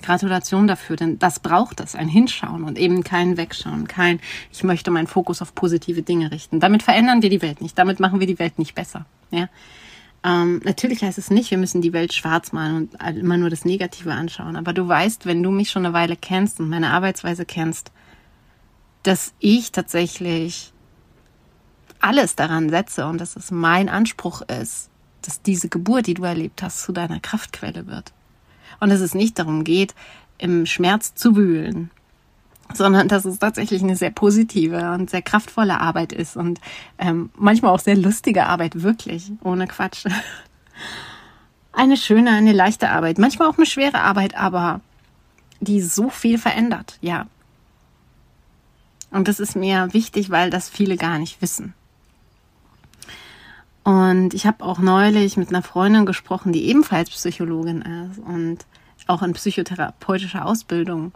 Gratulation 0.00 0.66
dafür, 0.66 0.96
denn 0.96 1.18
das 1.18 1.40
braucht 1.40 1.80
es, 1.80 1.94
ein 1.94 2.08
Hinschauen 2.08 2.64
und 2.64 2.78
eben 2.78 3.04
kein 3.04 3.36
Wegschauen, 3.36 3.88
kein, 3.88 4.20
ich 4.52 4.64
möchte 4.64 4.90
meinen 4.90 5.06
Fokus 5.06 5.42
auf 5.42 5.54
positive 5.54 6.02
Dinge 6.02 6.30
richten. 6.30 6.60
Damit 6.60 6.82
verändern 6.82 7.22
wir 7.22 7.30
die 7.30 7.42
Welt 7.42 7.60
nicht, 7.60 7.78
damit 7.78 8.00
machen 8.00 8.20
wir 8.20 8.26
die 8.26 8.38
Welt 8.38 8.58
nicht 8.58 8.74
besser. 8.74 9.06
Ja? 9.30 9.48
Ähm, 10.24 10.60
natürlich 10.64 11.02
heißt 11.02 11.18
es 11.18 11.30
nicht, 11.30 11.50
wir 11.50 11.58
müssen 11.58 11.82
die 11.82 11.92
Welt 11.92 12.12
schwarz 12.12 12.52
malen 12.52 12.88
und 12.88 13.16
immer 13.16 13.36
nur 13.36 13.50
das 13.50 13.64
Negative 13.64 14.12
anschauen, 14.12 14.56
aber 14.56 14.72
du 14.72 14.86
weißt, 14.86 15.26
wenn 15.26 15.42
du 15.42 15.50
mich 15.50 15.70
schon 15.70 15.86
eine 15.86 15.94
Weile 15.94 16.16
kennst 16.16 16.60
und 16.60 16.68
meine 16.68 16.90
Arbeitsweise 16.90 17.44
kennst, 17.44 17.92
dass 19.02 19.34
ich 19.38 19.72
tatsächlich 19.72 20.72
alles 22.00 22.36
daran 22.36 22.70
setze 22.70 23.06
und 23.06 23.20
dass 23.20 23.36
es 23.36 23.50
mein 23.50 23.88
Anspruch 23.88 24.42
ist, 24.42 24.90
dass 25.22 25.42
diese 25.42 25.68
Geburt, 25.68 26.06
die 26.06 26.14
du 26.14 26.24
erlebt 26.24 26.62
hast, 26.62 26.82
zu 26.82 26.92
deiner 26.92 27.20
Kraftquelle 27.20 27.86
wird 27.86 28.12
und 28.80 28.90
dass 28.90 29.00
es 29.00 29.14
nicht 29.14 29.38
darum 29.38 29.64
geht, 29.64 29.94
im 30.38 30.66
Schmerz 30.66 31.14
zu 31.14 31.36
wühlen, 31.36 31.90
sondern 32.74 33.08
dass 33.08 33.24
es 33.24 33.38
tatsächlich 33.38 33.82
eine 33.82 33.96
sehr 33.96 34.10
positive 34.10 34.92
und 34.92 35.10
sehr 35.10 35.22
kraftvolle 35.22 35.80
Arbeit 35.80 36.12
ist 36.12 36.36
und 36.36 36.60
ähm, 36.98 37.30
manchmal 37.36 37.72
auch 37.72 37.80
sehr 37.80 37.96
lustige 37.96 38.46
Arbeit, 38.46 38.82
wirklich, 38.82 39.32
ohne 39.42 39.66
Quatsch. 39.66 40.04
Eine 41.72 41.98
schöne, 41.98 42.30
eine 42.30 42.52
leichte 42.52 42.88
Arbeit, 42.88 43.18
manchmal 43.18 43.48
auch 43.48 43.58
eine 43.58 43.66
schwere 43.66 44.00
Arbeit, 44.00 44.34
aber 44.34 44.80
die 45.60 45.82
so 45.82 46.08
viel 46.08 46.38
verändert, 46.38 46.96
ja. 47.02 47.26
Und 49.10 49.28
das 49.28 49.40
ist 49.40 49.56
mir 49.56 49.92
wichtig, 49.92 50.30
weil 50.30 50.48
das 50.48 50.70
viele 50.70 50.96
gar 50.96 51.18
nicht 51.18 51.42
wissen. 51.42 51.74
Und 53.86 54.34
ich 54.34 54.46
habe 54.46 54.64
auch 54.64 54.80
neulich 54.80 55.36
mit 55.36 55.50
einer 55.50 55.62
Freundin 55.62 56.06
gesprochen, 56.06 56.52
die 56.52 56.64
ebenfalls 56.66 57.08
Psychologin 57.08 57.82
ist 57.82 58.18
und 58.18 58.66
auch 59.06 59.22
in 59.22 59.32
psychotherapeutischer 59.32 60.44
Ausbildung. 60.44 61.12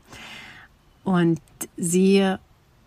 Und 1.02 1.40
sie 1.76 2.36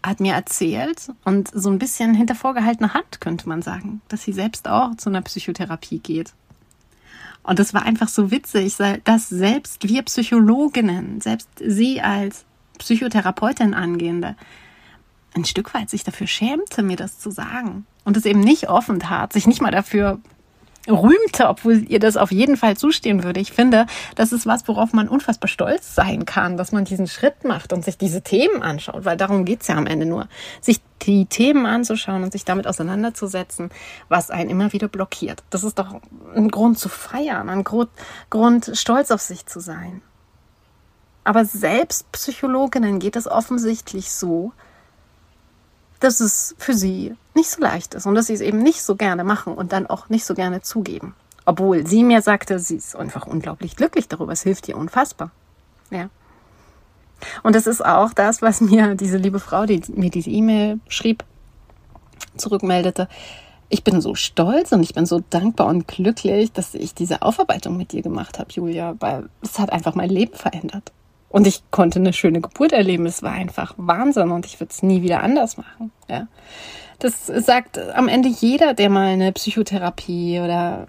hat 0.02 0.22
mir 0.22 0.36
erzählt 0.36 1.12
und 1.26 1.50
so 1.54 1.70
ein 1.70 1.80
bisschen 1.80 2.14
hinter 2.14 2.34
vorgehaltener 2.34 2.94
Hand 2.94 3.20
könnte 3.20 3.50
man 3.50 3.62
sagen, 3.62 4.02
dass 4.08 4.24
sie 4.24 4.32
selbst 4.32 4.70
auch 4.70 4.96
zu 4.96 5.10
einer 5.10 5.22
Psychotherapie 5.22 6.00
geht. 6.00 6.34
Und 7.44 7.60
das 7.60 7.74
war 7.74 7.84
einfach 7.84 8.08
so 8.08 8.32
witzig, 8.32 8.78
dass 9.04 9.28
selbst 9.28 9.86
wir 9.90 10.04
Psychologinnen, 10.04 11.20
selbst 11.20 11.50
sie 11.60 12.00
als 12.00 12.46
Psychotherapeutin 12.80 13.74
angehende, 13.74 14.38
ein 15.36 15.46
Stück 15.46 15.74
weit 15.74 15.90
sich 15.90 16.04
dafür 16.04 16.28
schämte, 16.28 16.84
mir 16.84 16.98
das 16.98 17.20
zu 17.20 17.32
sagen 17.32 17.86
und 18.06 18.18
es 18.18 18.26
eben 18.26 18.40
nicht 18.40 18.70
offen 18.70 19.00
tat, 19.00 19.34
sich 19.34 19.48
nicht 19.48 19.62
mal 19.62 19.72
dafür 19.72 20.20
rühmte, 20.88 21.48
obwohl 21.48 21.86
ihr 21.90 22.00
das 22.00 22.18
auf 22.18 22.32
jeden 22.32 22.58
Fall 22.58 22.76
zustehen 22.76 23.24
würde. 23.24 23.40
Ich 23.40 23.54
finde, 23.54 23.86
das 24.16 24.34
ist 24.34 24.46
was, 24.46 24.68
worauf 24.68 24.92
man 24.92 25.08
unfassbar 25.08 25.48
stolz 25.48 25.96
sein 25.96 26.26
kann, 26.26 26.58
dass 26.58 26.72
man 26.72 26.84
diesen 26.84 27.08
Schritt 27.08 27.46
macht 27.46 27.72
und 27.72 27.86
sich 27.86 27.98
diese 27.98 28.22
Themen 28.22 28.62
anschaut, 28.62 29.06
weil 29.06 29.16
darum 29.16 29.46
geht's 29.46 29.68
ja 29.68 29.76
am 29.76 29.88
Ende 29.88 30.06
nur, 30.06 30.28
sich 30.60 30.82
die 31.04 31.26
Themen 31.26 31.66
anzuschauen 31.66 32.24
und 32.24 32.34
sich 32.34 32.44
damit 32.44 32.68
auseinanderzusetzen, 32.68 33.70
was 34.10 34.30
einen 34.30 34.50
immer 34.50 34.74
wieder 34.74 34.90
blockiert. 34.90 35.44
Das 35.50 35.64
ist 35.64 35.80
doch 35.80 36.02
ein 36.36 36.50
Grund 36.50 36.80
zu 36.80 36.90
feiern, 36.90 37.50
ein 37.50 37.64
Grund, 37.64 37.90
Grund 38.30 38.72
stolz 38.74 39.12
auf 39.12 39.22
sich 39.22 39.46
zu 39.46 39.60
sein. 39.62 40.02
Aber 41.24 41.46
selbst 41.46 42.12
Psychologinnen 42.12 43.00
geht 43.00 43.16
es 43.16 43.28
offensichtlich 43.28 44.12
so, 44.12 44.52
dass 46.04 46.20
es 46.20 46.56
für 46.58 46.74
sie 46.74 47.16
nicht 47.34 47.50
so 47.50 47.62
leicht 47.62 47.94
ist 47.94 48.06
und 48.06 48.16
dass 48.16 48.28
sie 48.28 48.34
es 48.34 48.42
eben 48.42 48.60
nicht 48.60 48.82
so 48.82 48.96
gerne 48.96 49.24
machen 49.24 49.54
und 49.54 49.72
dann 49.72 49.88
auch 49.88 50.10
nicht 50.10 50.26
so 50.26 50.34
gerne 50.34 50.62
zugeben. 50.62 51.16
Obwohl 51.46 51.86
sie 51.86 52.04
mir 52.04 52.22
sagte, 52.22 52.60
sie 52.60 52.76
ist 52.76 52.96
einfach 52.96 53.26
unglaublich 53.26 53.76
glücklich 53.76 54.08
darüber. 54.08 54.32
Es 54.32 54.44
hilft 54.44 54.68
ihr 54.68 54.78
unfassbar. 54.78 55.32
Ja. 55.90 56.10
Und 57.42 57.56
das 57.56 57.68
ist 57.68 57.84
auch 57.84 58.14
das, 58.14 58.42
was 58.42 58.62
mir 58.62 58.96
diese 58.96 59.18
liebe 59.18 59.40
Frau, 59.40 59.66
die 59.66 59.82
mir 59.94 60.10
diese 60.10 60.30
E-Mail 60.30 60.80
schrieb, 60.88 61.24
zurückmeldete. 62.38 63.08
Ich 63.70 63.84
bin 63.84 64.02
so 64.02 64.14
stolz 64.14 64.72
und 64.72 64.84
ich 64.84 64.94
bin 64.94 65.06
so 65.06 65.22
dankbar 65.30 65.68
und 65.68 65.88
glücklich, 65.88 66.52
dass 66.52 66.76
ich 66.76 66.94
diese 66.94 67.22
Aufarbeitung 67.22 67.78
mit 67.78 67.92
dir 67.92 68.02
gemacht 68.02 68.40
habe, 68.40 68.52
Julia, 68.52 68.96
weil 69.00 69.30
es 69.42 69.58
hat 69.58 69.72
einfach 69.72 69.96
mein 69.96 70.10
Leben 70.10 70.36
verändert. 70.36 70.92
Und 71.34 71.48
ich 71.48 71.64
konnte 71.72 71.98
eine 71.98 72.14
schöne 72.14 72.42
Geburt 72.42 72.74
erleben. 72.74 73.08
Es 73.08 73.24
war 73.24 73.32
einfach 73.32 73.74
Wahnsinn 73.76 74.30
und 74.30 74.46
ich 74.46 74.60
würde 74.60 74.70
es 74.72 74.84
nie 74.84 75.02
wieder 75.02 75.24
anders 75.24 75.58
machen. 75.58 75.92
Ja. 76.08 76.28
Das 77.00 77.26
sagt 77.26 77.80
am 77.80 78.08
Ende 78.08 78.30
jeder, 78.30 78.76
der 78.76 78.92
mal 78.92 79.08
eine 79.08 79.32
Psychotherapie 79.32 80.40
oder 80.40 80.86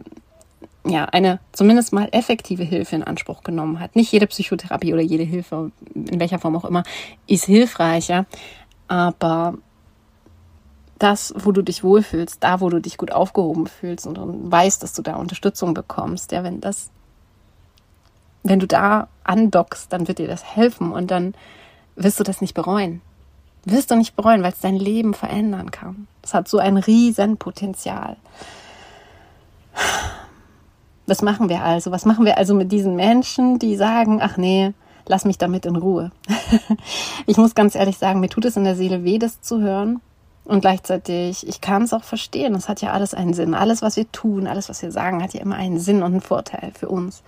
ja, 0.86 1.06
eine 1.06 1.40
zumindest 1.52 1.94
mal 1.94 2.08
effektive 2.12 2.62
Hilfe 2.62 2.94
in 2.94 3.02
Anspruch 3.02 3.42
genommen 3.42 3.80
hat. 3.80 3.96
Nicht 3.96 4.12
jede 4.12 4.26
Psychotherapie 4.26 4.92
oder 4.92 5.00
jede 5.00 5.24
Hilfe, 5.24 5.72
in 5.94 6.20
welcher 6.20 6.38
Form 6.38 6.56
auch 6.56 6.66
immer, 6.66 6.82
ist 7.26 7.46
hilfreicher. 7.46 8.26
Aber 8.86 9.54
das, 10.98 11.32
wo 11.38 11.52
du 11.52 11.62
dich 11.62 11.82
wohlfühlst, 11.82 12.44
da, 12.44 12.60
wo 12.60 12.68
du 12.68 12.82
dich 12.82 12.98
gut 12.98 13.12
aufgehoben 13.12 13.66
fühlst 13.66 14.06
und, 14.06 14.18
weißt, 14.20 14.82
dass 14.82 14.92
du 14.92 15.00
da 15.00 15.16
Unterstützung 15.16 15.72
bekommst, 15.72 16.32
ja, 16.32 16.44
wenn 16.44 16.60
das 16.60 16.90
wenn 18.44 18.60
du 18.60 18.66
da 18.68 19.08
andockst, 19.24 19.92
dann 19.92 20.06
wird 20.06 20.18
dir 20.18 20.28
das 20.28 20.44
helfen 20.44 20.92
und 20.92 21.10
dann 21.10 21.34
wirst 21.96 22.20
du 22.20 22.24
das 22.24 22.40
nicht 22.40 22.54
bereuen. 22.54 23.00
Wirst 23.64 23.90
du 23.90 23.96
nicht 23.96 24.14
bereuen, 24.14 24.42
weil 24.42 24.52
es 24.52 24.60
dein 24.60 24.76
Leben 24.76 25.14
verändern 25.14 25.70
kann. 25.70 26.06
Es 26.22 26.34
hat 26.34 26.46
so 26.46 26.58
ein 26.58 26.76
riesen 26.76 27.38
Potenzial. 27.38 28.16
Was 31.06 31.22
machen 31.22 31.48
wir 31.48 31.62
also? 31.62 31.90
Was 31.90 32.04
machen 32.04 32.26
wir 32.26 32.36
also 32.38 32.54
mit 32.54 32.70
diesen 32.70 32.96
Menschen, 32.96 33.58
die 33.58 33.76
sagen, 33.76 34.20
ach 34.22 34.36
nee, 34.36 34.72
lass 35.06 35.24
mich 35.24 35.38
damit 35.38 35.64
in 35.64 35.76
Ruhe? 35.76 36.12
ich 37.26 37.38
muss 37.38 37.54
ganz 37.54 37.74
ehrlich 37.74 37.96
sagen, 37.96 38.20
mir 38.20 38.28
tut 38.28 38.44
es 38.44 38.56
in 38.56 38.64
der 38.64 38.76
Seele 38.76 39.04
weh, 39.04 39.18
das 39.18 39.40
zu 39.40 39.60
hören. 39.60 40.00
Und 40.44 40.60
gleichzeitig, 40.60 41.48
ich 41.48 41.62
kann 41.62 41.82
es 41.82 41.94
auch 41.94 42.04
verstehen. 42.04 42.54
Es 42.54 42.68
hat 42.68 42.82
ja 42.82 42.92
alles 42.92 43.14
einen 43.14 43.32
Sinn. 43.32 43.54
Alles, 43.54 43.80
was 43.80 43.96
wir 43.96 44.10
tun, 44.12 44.46
alles, 44.46 44.68
was 44.68 44.82
wir 44.82 44.92
sagen, 44.92 45.22
hat 45.22 45.32
ja 45.32 45.40
immer 45.40 45.56
einen 45.56 45.78
Sinn 45.78 46.02
und 46.02 46.12
einen 46.12 46.20
Vorteil 46.20 46.72
für 46.78 46.88
uns. 46.88 47.22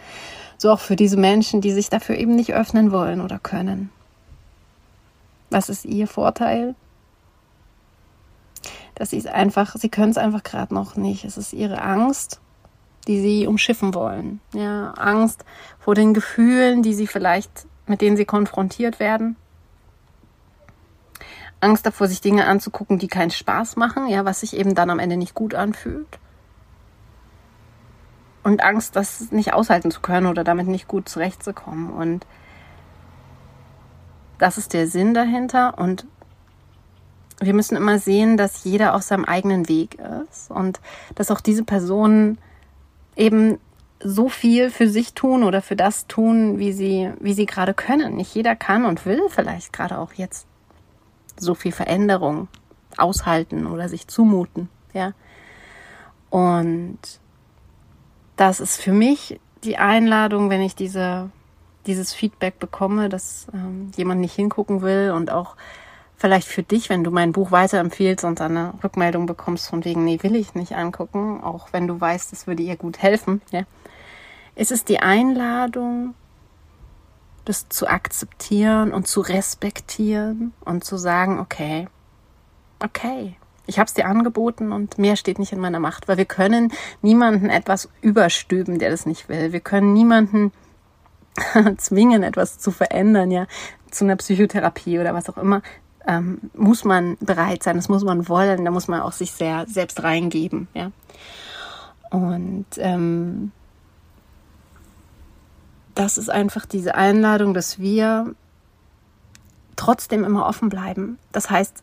So 0.59 0.71
auch 0.71 0.81
für 0.81 0.97
diese 0.97 1.17
Menschen, 1.17 1.61
die 1.61 1.73
sich 1.73 1.91
dafür 1.91 2.17
eben 2.17 2.35
nicht 2.35 2.55
öffnen 2.55 2.93
wollen 2.93 3.21
oder 3.21 3.39
können. 3.39 3.91
Was 5.51 5.69
ist 5.69 5.85
ihr 5.85 6.07
Vorteil? 6.07 6.75
Dass 8.95 9.11
sie 9.11 9.19
es 9.19 9.27
einfach, 9.27 9.77
sie 9.77 9.91
können 9.91 10.11
es 10.11 10.19
einfach 10.19 10.43
gerade 10.43 10.75
noch 10.75 10.97
nicht. 10.97 11.25
Es 11.25 11.37
ist 11.37 11.53
ihre 11.53 11.83
Angst, 11.83 12.41
die 13.07 13.21
sie 13.21 13.47
umschiffen 13.47 13.95
wollen. 13.95 14.41
Ja, 14.55 14.93
Angst 14.93 15.45
vor 15.79 15.95
den 15.95 16.15
Gefühlen, 16.15 16.83
die 16.83 16.95
sie 16.95 17.07
vielleicht, 17.07 17.67
mit 17.87 18.01
denen 18.01 18.17
sie 18.17 18.25
konfrontiert 18.25 18.99
werden. 18.99 19.37
Angst 21.61 21.87
davor, 21.87 22.09
sich 22.09 22.21
Dinge 22.21 22.47
anzugucken, 22.47 22.99
die 22.99 23.09
keinen 23.09 23.31
Spaß 23.31 23.77
machen, 23.77 24.09
ja, 24.09 24.25
was 24.25 24.41
sich 24.41 24.57
eben 24.57 24.75
dann 24.75 24.91
am 24.91 24.99
Ende 24.99 25.17
nicht 25.17 25.35
gut 25.35 25.55
anfühlt 25.55 26.19
und 28.47 28.63
Angst, 28.63 28.95
das 28.95 29.33
nicht 29.33 29.55
aushalten 29.55 29.91
zu 29.91 30.01
können 30.01 30.29
oder 30.29 30.45
damit 30.45 30.69
nicht 30.69 30.87
gut 30.87 31.09
zurechtzukommen. 31.09 31.91
Und 31.91 32.25
das 34.39 34.57
ist 34.57 34.73
der 34.73 34.87
Sinn 34.87 35.15
dahinter. 35.15 35.77
Und 35.79 36.07
wir 37.41 37.55
müssen 37.55 37.77
immer 37.77 37.99
sehen, 37.99 38.37
dass 38.37 38.63
jeder 38.63 38.95
auf 38.95 39.03
seinem 39.03 39.25
eigenen 39.25 39.69
Weg 39.69 39.99
ist 40.31 40.49
und 40.49 40.79
dass 41.17 41.33
auch 41.33 41.41
diese 41.41 41.65
Personen 41.65 42.39
eben 43.17 43.59
so 43.99 44.29
viel 44.29 44.71
für 44.71 44.89
sich 44.89 45.15
tun 45.15 45.43
oder 45.43 45.61
für 45.61 45.75
das 45.75 46.07
tun, 46.07 46.61
wie 46.61 46.73
sie, 46.73 47.11
wie 47.19 47.35
sie 47.35 47.47
gerade 47.47 47.75
können. 47.75 48.15
Nicht 48.15 48.33
jeder 48.33 48.55
kann 48.55 48.85
und 48.85 49.07
will 49.07 49.23
vielleicht 49.29 49.73
gerade 49.73 49.99
auch 49.99 50.13
jetzt 50.13 50.47
so 51.37 51.57
viel 51.57 51.73
Veränderung 51.73 52.47
aushalten 52.97 53.67
oder 53.67 53.89
sich 53.89 54.07
zumuten, 54.07 54.69
ja. 54.93 55.15
Und 56.31 57.01
das 58.37 58.61
ist 58.61 58.81
für 58.81 58.93
mich 58.93 59.41
die 59.65 59.79
Einladung, 59.79 60.51
wenn 60.51 60.61
ich 60.61 60.75
diese, 60.75 61.31
dieses 61.87 62.13
Feedback 62.13 62.59
bekomme, 62.59 63.09
dass 63.09 63.47
ähm, 63.53 63.91
jemand 63.97 64.21
nicht 64.21 64.35
hingucken 64.35 64.83
will 64.83 65.13
und 65.15 65.31
auch 65.31 65.57
vielleicht 66.17 66.49
für 66.49 66.63
dich, 66.63 66.89
wenn 66.89 67.05
du 67.05 67.11
mein 67.11 67.33
Buch 67.33 67.51
weiterempfiehlst 67.51 68.25
und 68.25 68.41
eine 68.41 68.75
Rückmeldung 68.83 69.27
bekommst 69.27 69.69
von 69.69 69.85
wegen, 69.85 70.05
nee, 70.05 70.23
will 70.23 70.35
ich 70.35 70.55
nicht 70.55 70.73
angucken, 70.73 71.43
auch 71.43 71.69
wenn 71.73 71.87
du 71.87 72.01
weißt, 72.01 72.33
es 72.33 72.47
würde 72.47 72.63
ihr 72.63 72.77
gut 72.77 72.99
helfen, 72.99 73.43
ja, 73.51 73.63
ist 74.55 74.73
es 74.73 74.85
die 74.85 75.01
Einladung, 75.01 76.15
das 77.45 77.69
zu 77.69 77.87
akzeptieren 77.87 78.93
und 78.93 79.07
zu 79.07 79.21
respektieren 79.21 80.53
und 80.65 80.85
zu 80.85 80.97
sagen, 80.97 81.39
okay, 81.39 81.87
okay, 82.81 83.37
ich 83.67 83.79
habe 83.79 83.87
es 83.87 83.95
dir 83.95 84.07
angeboten 84.07 84.73
und 84.73 84.99
mehr 84.99 85.17
steht 85.17 85.39
nicht 85.39 85.53
in 85.53 85.61
meiner 85.61 85.81
Macht, 85.81 86.09
weil 86.09 86.17
wir 86.17 86.25
können 86.25 86.73
niemanden 87.03 87.51
etwas 87.51 87.89
überstülpen, 88.01 88.79
der 88.79 88.91
das 88.91 89.07
nicht 89.07 89.29
will. 89.29 89.53
Wir 89.53 89.61
können 89.61 89.93
niemanden 89.93 90.53
zwingen, 91.77 92.23
etwas 92.23 92.59
zu 92.59 92.71
verändern, 92.71 93.31
ja, 93.31 93.47
zu 93.91 94.05
einer 94.05 94.17
Psychotherapie 94.17 94.99
oder 94.99 95.15
was 95.15 95.29
auch 95.29 95.39
immer. 95.39 95.63
Ähm, 96.07 96.39
muss 96.55 96.85
man 96.85 97.17
bereit 97.21 97.65
sein, 97.65 97.77
das 97.77 97.89
muss 97.89 98.05
man 98.05 98.29
wollen, 98.29 98.65
da 98.65 98.71
muss 98.71 98.87
man 98.87 99.01
auch 99.01 99.13
sich 99.13 99.33
sehr 99.33 99.67
selbst 99.67 100.03
reingeben, 100.05 100.69
ja. 100.73 100.93
Und 102.11 102.67
ähm, 102.77 103.51
das 105.97 106.19
ist 106.19 106.31
einfach 106.31 106.67
diese 106.67 106.95
Einladung, 106.95 107.55
dass 107.55 107.81
wir 107.81 108.35
trotzdem 109.75 110.23
immer 110.23 110.47
offen 110.47 110.69
bleiben. 110.69 111.19
Das 111.33 111.51
heißt, 111.51 111.83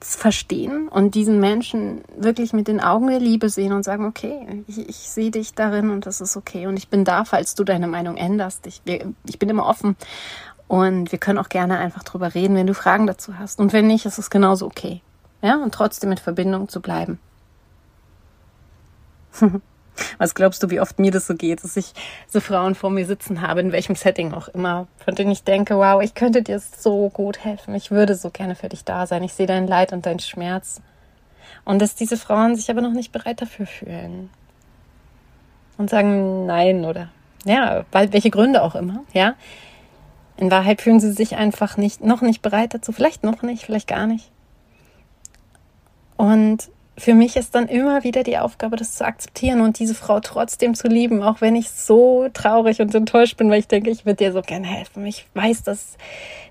verstehen 0.00 0.88
und 0.88 1.14
diesen 1.14 1.40
Menschen 1.40 2.02
wirklich 2.16 2.52
mit 2.52 2.68
den 2.68 2.80
Augen 2.80 3.08
der 3.08 3.20
Liebe 3.20 3.48
sehen 3.48 3.72
und 3.72 3.84
sagen, 3.84 4.06
okay, 4.06 4.64
ich, 4.66 4.88
ich 4.88 4.96
sehe 4.96 5.30
dich 5.30 5.54
darin 5.54 5.90
und 5.90 6.06
das 6.06 6.20
ist 6.20 6.36
okay 6.36 6.66
und 6.66 6.76
ich 6.76 6.88
bin 6.88 7.04
da, 7.04 7.24
falls 7.24 7.54
du 7.54 7.64
deine 7.64 7.88
Meinung 7.88 8.16
änderst. 8.16 8.66
Ich, 8.66 8.82
ich 8.84 9.38
bin 9.38 9.48
immer 9.48 9.66
offen 9.66 9.96
und 10.68 11.12
wir 11.12 11.18
können 11.18 11.38
auch 11.38 11.48
gerne 11.48 11.78
einfach 11.78 12.02
drüber 12.02 12.34
reden, 12.34 12.56
wenn 12.56 12.66
du 12.66 12.74
Fragen 12.74 13.06
dazu 13.06 13.38
hast. 13.38 13.60
Und 13.60 13.72
wenn 13.72 13.86
nicht, 13.86 14.06
ist 14.06 14.18
es 14.18 14.30
genauso 14.30 14.66
okay. 14.66 15.02
Ja, 15.42 15.62
und 15.62 15.72
trotzdem 15.72 16.10
mit 16.10 16.20
Verbindung 16.20 16.68
zu 16.68 16.80
bleiben. 16.80 17.18
Was 20.18 20.34
glaubst 20.34 20.62
du, 20.62 20.70
wie 20.70 20.80
oft 20.80 20.98
mir 20.98 21.10
das 21.10 21.26
so 21.26 21.34
geht, 21.34 21.64
dass 21.64 21.76
ich 21.76 21.92
so 22.28 22.40
Frauen 22.40 22.74
vor 22.74 22.90
mir 22.90 23.06
sitzen 23.06 23.40
habe, 23.40 23.60
in 23.60 23.72
welchem 23.72 23.96
Setting 23.96 24.32
auch 24.32 24.48
immer, 24.48 24.86
von 25.04 25.14
denen 25.14 25.30
ich 25.30 25.44
denke, 25.44 25.76
wow, 25.76 26.02
ich 26.02 26.14
könnte 26.14 26.42
dir 26.42 26.58
so 26.60 27.10
gut 27.10 27.44
helfen. 27.44 27.74
Ich 27.74 27.90
würde 27.90 28.14
so 28.14 28.30
gerne 28.30 28.54
für 28.54 28.68
dich 28.68 28.84
da 28.84 29.06
sein. 29.06 29.22
Ich 29.22 29.34
sehe 29.34 29.46
dein 29.46 29.66
Leid 29.66 29.92
und 29.92 30.06
deinen 30.06 30.20
Schmerz. 30.20 30.80
Und 31.64 31.80
dass 31.80 31.94
diese 31.94 32.16
Frauen 32.16 32.56
sich 32.56 32.70
aber 32.70 32.80
noch 32.80 32.92
nicht 32.92 33.12
bereit 33.12 33.40
dafür 33.40 33.66
fühlen. 33.66 34.30
Und 35.78 35.90
sagen 35.90 36.46
nein 36.46 36.84
oder 36.84 37.10
ja, 37.46 37.84
weil 37.92 38.12
welche 38.12 38.30
Gründe 38.30 38.62
auch 38.62 38.74
immer, 38.74 39.04
ja. 39.12 39.34
In 40.36 40.50
Wahrheit 40.50 40.82
fühlen 40.82 41.00
sie 41.00 41.12
sich 41.12 41.36
einfach 41.36 41.76
nicht, 41.76 42.02
noch 42.02 42.20
nicht 42.20 42.42
bereit 42.42 42.74
dazu. 42.74 42.92
Vielleicht 42.92 43.22
noch 43.22 43.40
nicht, 43.42 43.64
vielleicht 43.64 43.88
gar 43.88 44.06
nicht. 44.06 44.30
Und 46.16 46.70
für 46.98 47.14
mich 47.14 47.36
ist 47.36 47.54
dann 47.54 47.68
immer 47.68 48.04
wieder 48.04 48.22
die 48.22 48.38
Aufgabe, 48.38 48.76
das 48.76 48.94
zu 48.94 49.04
akzeptieren 49.04 49.60
und 49.60 49.78
diese 49.78 49.94
Frau 49.94 50.20
trotzdem 50.20 50.74
zu 50.74 50.88
lieben, 50.88 51.22
auch 51.22 51.40
wenn 51.42 51.54
ich 51.54 51.70
so 51.70 52.28
traurig 52.32 52.80
und 52.80 52.94
enttäuscht 52.94 53.36
bin, 53.36 53.50
weil 53.50 53.58
ich 53.58 53.68
denke, 53.68 53.90
ich 53.90 54.06
würde 54.06 54.24
dir 54.24 54.32
so 54.32 54.40
gerne 54.40 54.66
helfen. 54.66 55.04
Ich 55.04 55.26
weiß, 55.34 55.62
dass 55.62 55.96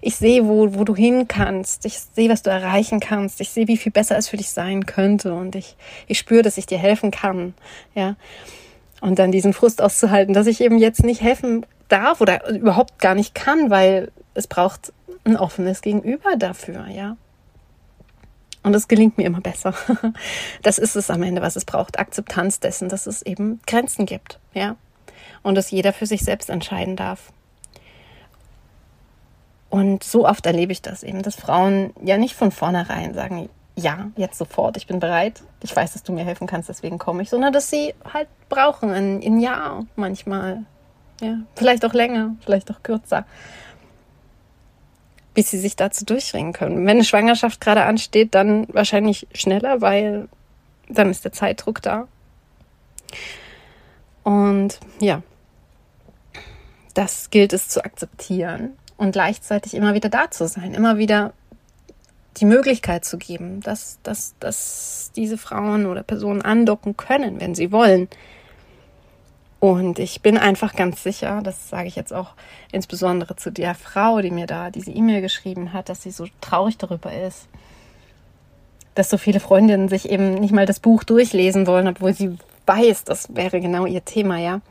ich 0.01 0.15
sehe, 0.15 0.45
wo, 0.45 0.75
wo 0.75 0.83
du 0.83 0.95
hin 0.95 1.27
kannst. 1.27 1.85
Ich 1.85 1.99
sehe, 1.99 2.29
was 2.29 2.43
du 2.43 2.51
erreichen 2.51 2.99
kannst. 2.99 3.41
Ich 3.41 3.49
sehe, 3.49 3.67
wie 3.67 3.77
viel 3.77 3.91
besser 3.91 4.17
es 4.17 4.27
für 4.27 4.37
dich 4.37 4.51
sein 4.51 4.85
könnte 4.85 5.33
und 5.33 5.55
ich, 5.55 5.75
ich 6.07 6.19
spüre, 6.19 6.43
dass 6.43 6.59
ich 6.59 6.67
dir 6.67 6.77
helfen 6.77 7.09
kann. 7.09 7.55
Ja. 7.95 8.15
Und 9.01 9.17
dann 9.17 9.31
diesen 9.31 9.53
Frust 9.53 9.81
auszuhalten, 9.81 10.33
dass 10.33 10.47
ich 10.47 10.61
eben 10.61 10.77
jetzt 10.77 11.03
nicht 11.03 11.21
helfen 11.21 11.65
darf 11.87 12.21
oder 12.21 12.49
überhaupt 12.49 12.99
gar 12.99 13.15
nicht 13.15 13.33
kann, 13.33 13.71
weil 13.71 14.11
es 14.35 14.47
braucht 14.47 14.93
ein 15.23 15.37
offenes 15.37 15.81
Gegenüber 15.81 16.35
dafür, 16.37 16.87
ja. 16.87 17.17
Und 18.65 18.73
es 18.73 18.87
gelingt 18.87 19.19
mir 19.19 19.25
immer 19.25 19.41
besser. 19.41 19.75
Das 20.63 20.79
ist 20.79 20.95
es 20.95 21.11
am 21.11 21.21
Ende, 21.21 21.43
was 21.43 21.55
es 21.55 21.65
braucht. 21.65 21.99
Akzeptanz 21.99 22.59
dessen, 22.59 22.89
dass 22.89 23.05
es 23.05 23.21
eben 23.21 23.61
Grenzen 23.67 24.07
gibt, 24.07 24.39
ja. 24.53 24.75
Und 25.43 25.53
dass 25.53 25.69
jeder 25.69 25.93
für 25.93 26.07
sich 26.07 26.23
selbst 26.23 26.49
entscheiden 26.49 26.95
darf. 26.95 27.31
Und 29.69 30.03
so 30.03 30.27
oft 30.27 30.47
erlebe 30.47 30.71
ich 30.71 30.81
das 30.81 31.03
eben, 31.03 31.21
dass 31.21 31.35
Frauen 31.35 31.93
ja 32.01 32.17
nicht 32.17 32.33
von 32.33 32.49
vornherein 32.49 33.13
sagen, 33.13 33.49
ja, 33.75 34.09
jetzt 34.15 34.39
sofort, 34.39 34.77
ich 34.77 34.87
bin 34.87 34.99
bereit, 34.99 35.43
ich 35.61 35.75
weiß, 35.75 35.93
dass 35.93 36.01
du 36.01 36.11
mir 36.11 36.25
helfen 36.25 36.47
kannst, 36.47 36.67
deswegen 36.67 36.97
komme 36.97 37.21
ich, 37.21 37.29
sondern 37.29 37.53
dass 37.53 37.69
sie 37.69 37.93
halt 38.11 38.29
brauchen, 38.49 38.89
ein, 38.89 39.21
ein 39.21 39.39
Jahr 39.39 39.85
manchmal, 39.95 40.65
ja, 41.21 41.37
vielleicht 41.55 41.85
auch 41.85 41.93
länger, 41.93 42.35
vielleicht 42.43 42.71
auch 42.71 42.81
kürzer, 42.81 43.25
bis 45.35 45.51
sie 45.51 45.59
sich 45.59 45.75
dazu 45.75 46.05
durchringen 46.05 46.53
können. 46.53 46.77
Wenn 46.77 46.97
eine 46.97 47.03
Schwangerschaft 47.03 47.61
gerade 47.61 47.83
ansteht, 47.83 48.33
dann 48.33 48.67
wahrscheinlich 48.73 49.27
schneller, 49.33 49.81
weil 49.81 50.27
dann 50.89 51.11
ist 51.11 51.23
der 51.23 51.33
Zeitdruck 51.33 51.81
da. 51.81 52.07
Und 54.23 54.79
ja, 54.99 55.21
das 56.95 57.29
gilt 57.29 57.53
es 57.53 57.67
zu 57.67 57.83
akzeptieren 57.83 58.71
und 58.97 59.11
gleichzeitig 59.11 59.75
immer 59.75 59.93
wieder 59.93 60.09
da 60.09 60.31
zu 60.31 60.47
sein, 60.47 60.73
immer 60.73 60.97
wieder 60.97 61.33
die 62.37 62.45
Möglichkeit 62.45 63.05
zu 63.05 63.17
geben, 63.17 63.61
dass, 63.61 63.99
dass, 64.03 64.35
dass 64.39 65.11
diese 65.15 65.37
Frauen 65.37 65.85
oder 65.85 66.03
Personen 66.03 66.41
andocken 66.41 66.97
können, 66.97 67.39
wenn 67.39 67.55
sie 67.55 67.71
wollen. 67.71 68.07
Und 69.65 69.97
ich 69.97 70.21
bin 70.21 70.37
einfach 70.37 70.75
ganz 70.75 71.01
sicher, 71.01 71.41
das 71.41 71.69
sage 71.69 71.87
ich 71.87 71.95
jetzt 71.95 72.13
auch 72.13 72.35
insbesondere 72.71 73.35
zu 73.35 73.51
der 73.51 73.73
Frau, 73.73 74.21
die 74.21 74.29
mir 74.29 74.45
da 74.45 74.69
diese 74.69 74.91
E-Mail 74.91 75.21
geschrieben 75.21 75.73
hat, 75.73 75.89
dass 75.89 76.03
sie 76.03 76.11
so 76.11 76.27
traurig 76.39 76.77
darüber 76.77 77.11
ist, 77.11 77.47
dass 78.93 79.09
so 79.09 79.17
viele 79.17 79.39
Freundinnen 79.39 79.89
sich 79.89 80.07
eben 80.07 80.35
nicht 80.35 80.53
mal 80.53 80.67
das 80.67 80.79
Buch 80.79 81.03
durchlesen 81.03 81.65
wollen, 81.65 81.87
obwohl 81.87 82.13
sie 82.13 82.37
weiß, 82.67 83.05
das 83.05 83.35
wäre 83.35 83.59
genau 83.59 83.87
ihr 83.87 84.05
Thema, 84.05 84.37
ja. 84.37 84.61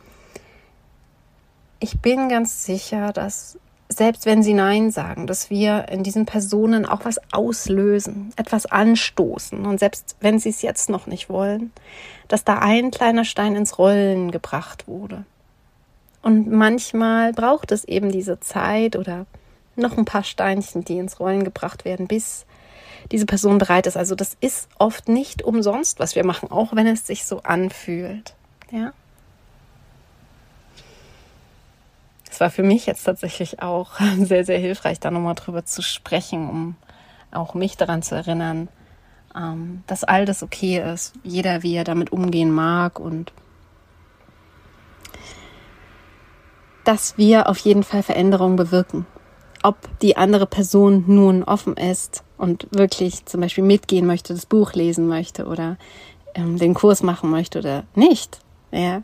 Ich 1.81 1.99
bin 1.99 2.29
ganz 2.29 2.65
sicher, 2.65 3.13
dass 3.13 3.59
selbst 3.97 4.27
wenn 4.27 4.43
sie 4.43 4.55
Nein 4.55 4.91
sagen, 4.91 5.27
dass 5.27 5.51
wir 5.51 5.89
in 5.89 6.03
diesen 6.03 6.27
Personen 6.27 6.87
auch 6.87 7.05
was 7.05 7.21
auslösen, 7.33 8.33
etwas 8.37 8.67
anstoßen. 8.67 9.67
Und 9.67 9.81
selbst 9.81 10.17
wenn 10.21 10.39
sie 10.39 10.51
es 10.51 10.63
jetzt 10.63 10.89
noch 10.89 11.07
nicht 11.07 11.29
wollen, 11.29 11.73
dass 12.29 12.45
da 12.45 12.59
ein 12.59 12.91
kleiner 12.91 13.25
Stein 13.25 13.57
ins 13.57 13.79
Rollen 13.79 14.31
gebracht 14.31 14.89
wurde. 14.89 15.25
Und 16.23 16.51
manchmal 16.51 17.33
braucht 17.33 17.71
es 17.71 17.85
eben 17.85 18.11
diese 18.11 18.41
Zeit 18.41 18.97
oder 18.97 19.27
noch 19.77 19.99
ein 19.99 20.05
paar 20.05 20.25
Steinchen, 20.25 20.85
die 20.85 20.99
ins 20.99 21.21
Rollen 21.21 21.45
gebracht 21.45 21.85
werden, 21.85 22.07
bis 22.07 22.47
diese 23.13 23.27
Person 23.27 23.59
bereit 23.59 23.87
ist. 23.87 23.97
Also 23.97 24.15
das 24.15 24.37
ist 24.41 24.69
oft 24.79 25.09
nicht 25.09 25.43
umsonst, 25.43 25.99
was 25.99 26.15
wir 26.15 26.25
machen, 26.25 26.51
auch 26.51 26.75
wenn 26.75 26.87
es 26.87 27.07
sich 27.07 27.27
so 27.27 27.43
anfühlt. 27.43 28.35
Ja. 28.71 28.93
Es 32.35 32.41
war 32.41 32.51
für 32.51 32.65
mich 32.65 32.87
jetzt 32.87 33.05
tatsächlich 33.05 33.63
auch 33.63 33.93
sehr, 34.19 34.45
sehr 34.45 34.59
hilfreich, 34.59 34.99
da 34.99 35.11
nochmal 35.11 35.37
drüber 35.37 35.65
zu 35.65 35.83
sprechen, 35.83 36.49
um 36.51 36.77
auch 37.31 37.55
mich 37.55 37.77
daran 37.77 38.03
zu 38.03 38.17
erinnern, 38.17 38.69
ähm, 39.37 39.85
dass 39.87 40.03
all 40.03 40.25
das 40.25 40.43
okay 40.43 40.83
ist, 40.93 41.15
jeder 41.23 41.63
wie 41.63 41.77
er 41.77 41.85
damit 41.85 42.11
umgehen 42.13 42.51
mag 42.51 42.99
und 42.99 43.33
dass 46.83 47.17
wir 47.17 47.49
auf 47.49 47.59
jeden 47.59 47.85
Fall 47.85 48.03
Veränderungen 48.03 48.57
bewirken. 48.57 49.07
Ob 49.63 49.77
die 50.01 50.17
andere 50.17 50.47
Person 50.47 51.05
nun 51.07 51.45
offen 51.45 51.77
ist 51.77 52.25
und 52.37 52.67
wirklich 52.73 53.25
zum 53.27 53.41
Beispiel 53.41 53.65
mitgehen 53.65 54.07
möchte, 54.07 54.35
das 54.35 54.45
Buch 54.45 54.75
lesen 54.75 55.07
möchte 55.07 55.47
oder 55.47 55.79
ähm, 56.35 56.59
den 56.59 56.75
Kurs 56.75 57.03
machen 57.03 57.31
möchte 57.31 57.61
oder 57.61 57.85
nicht. 57.95 58.41
Ja, 58.73 59.03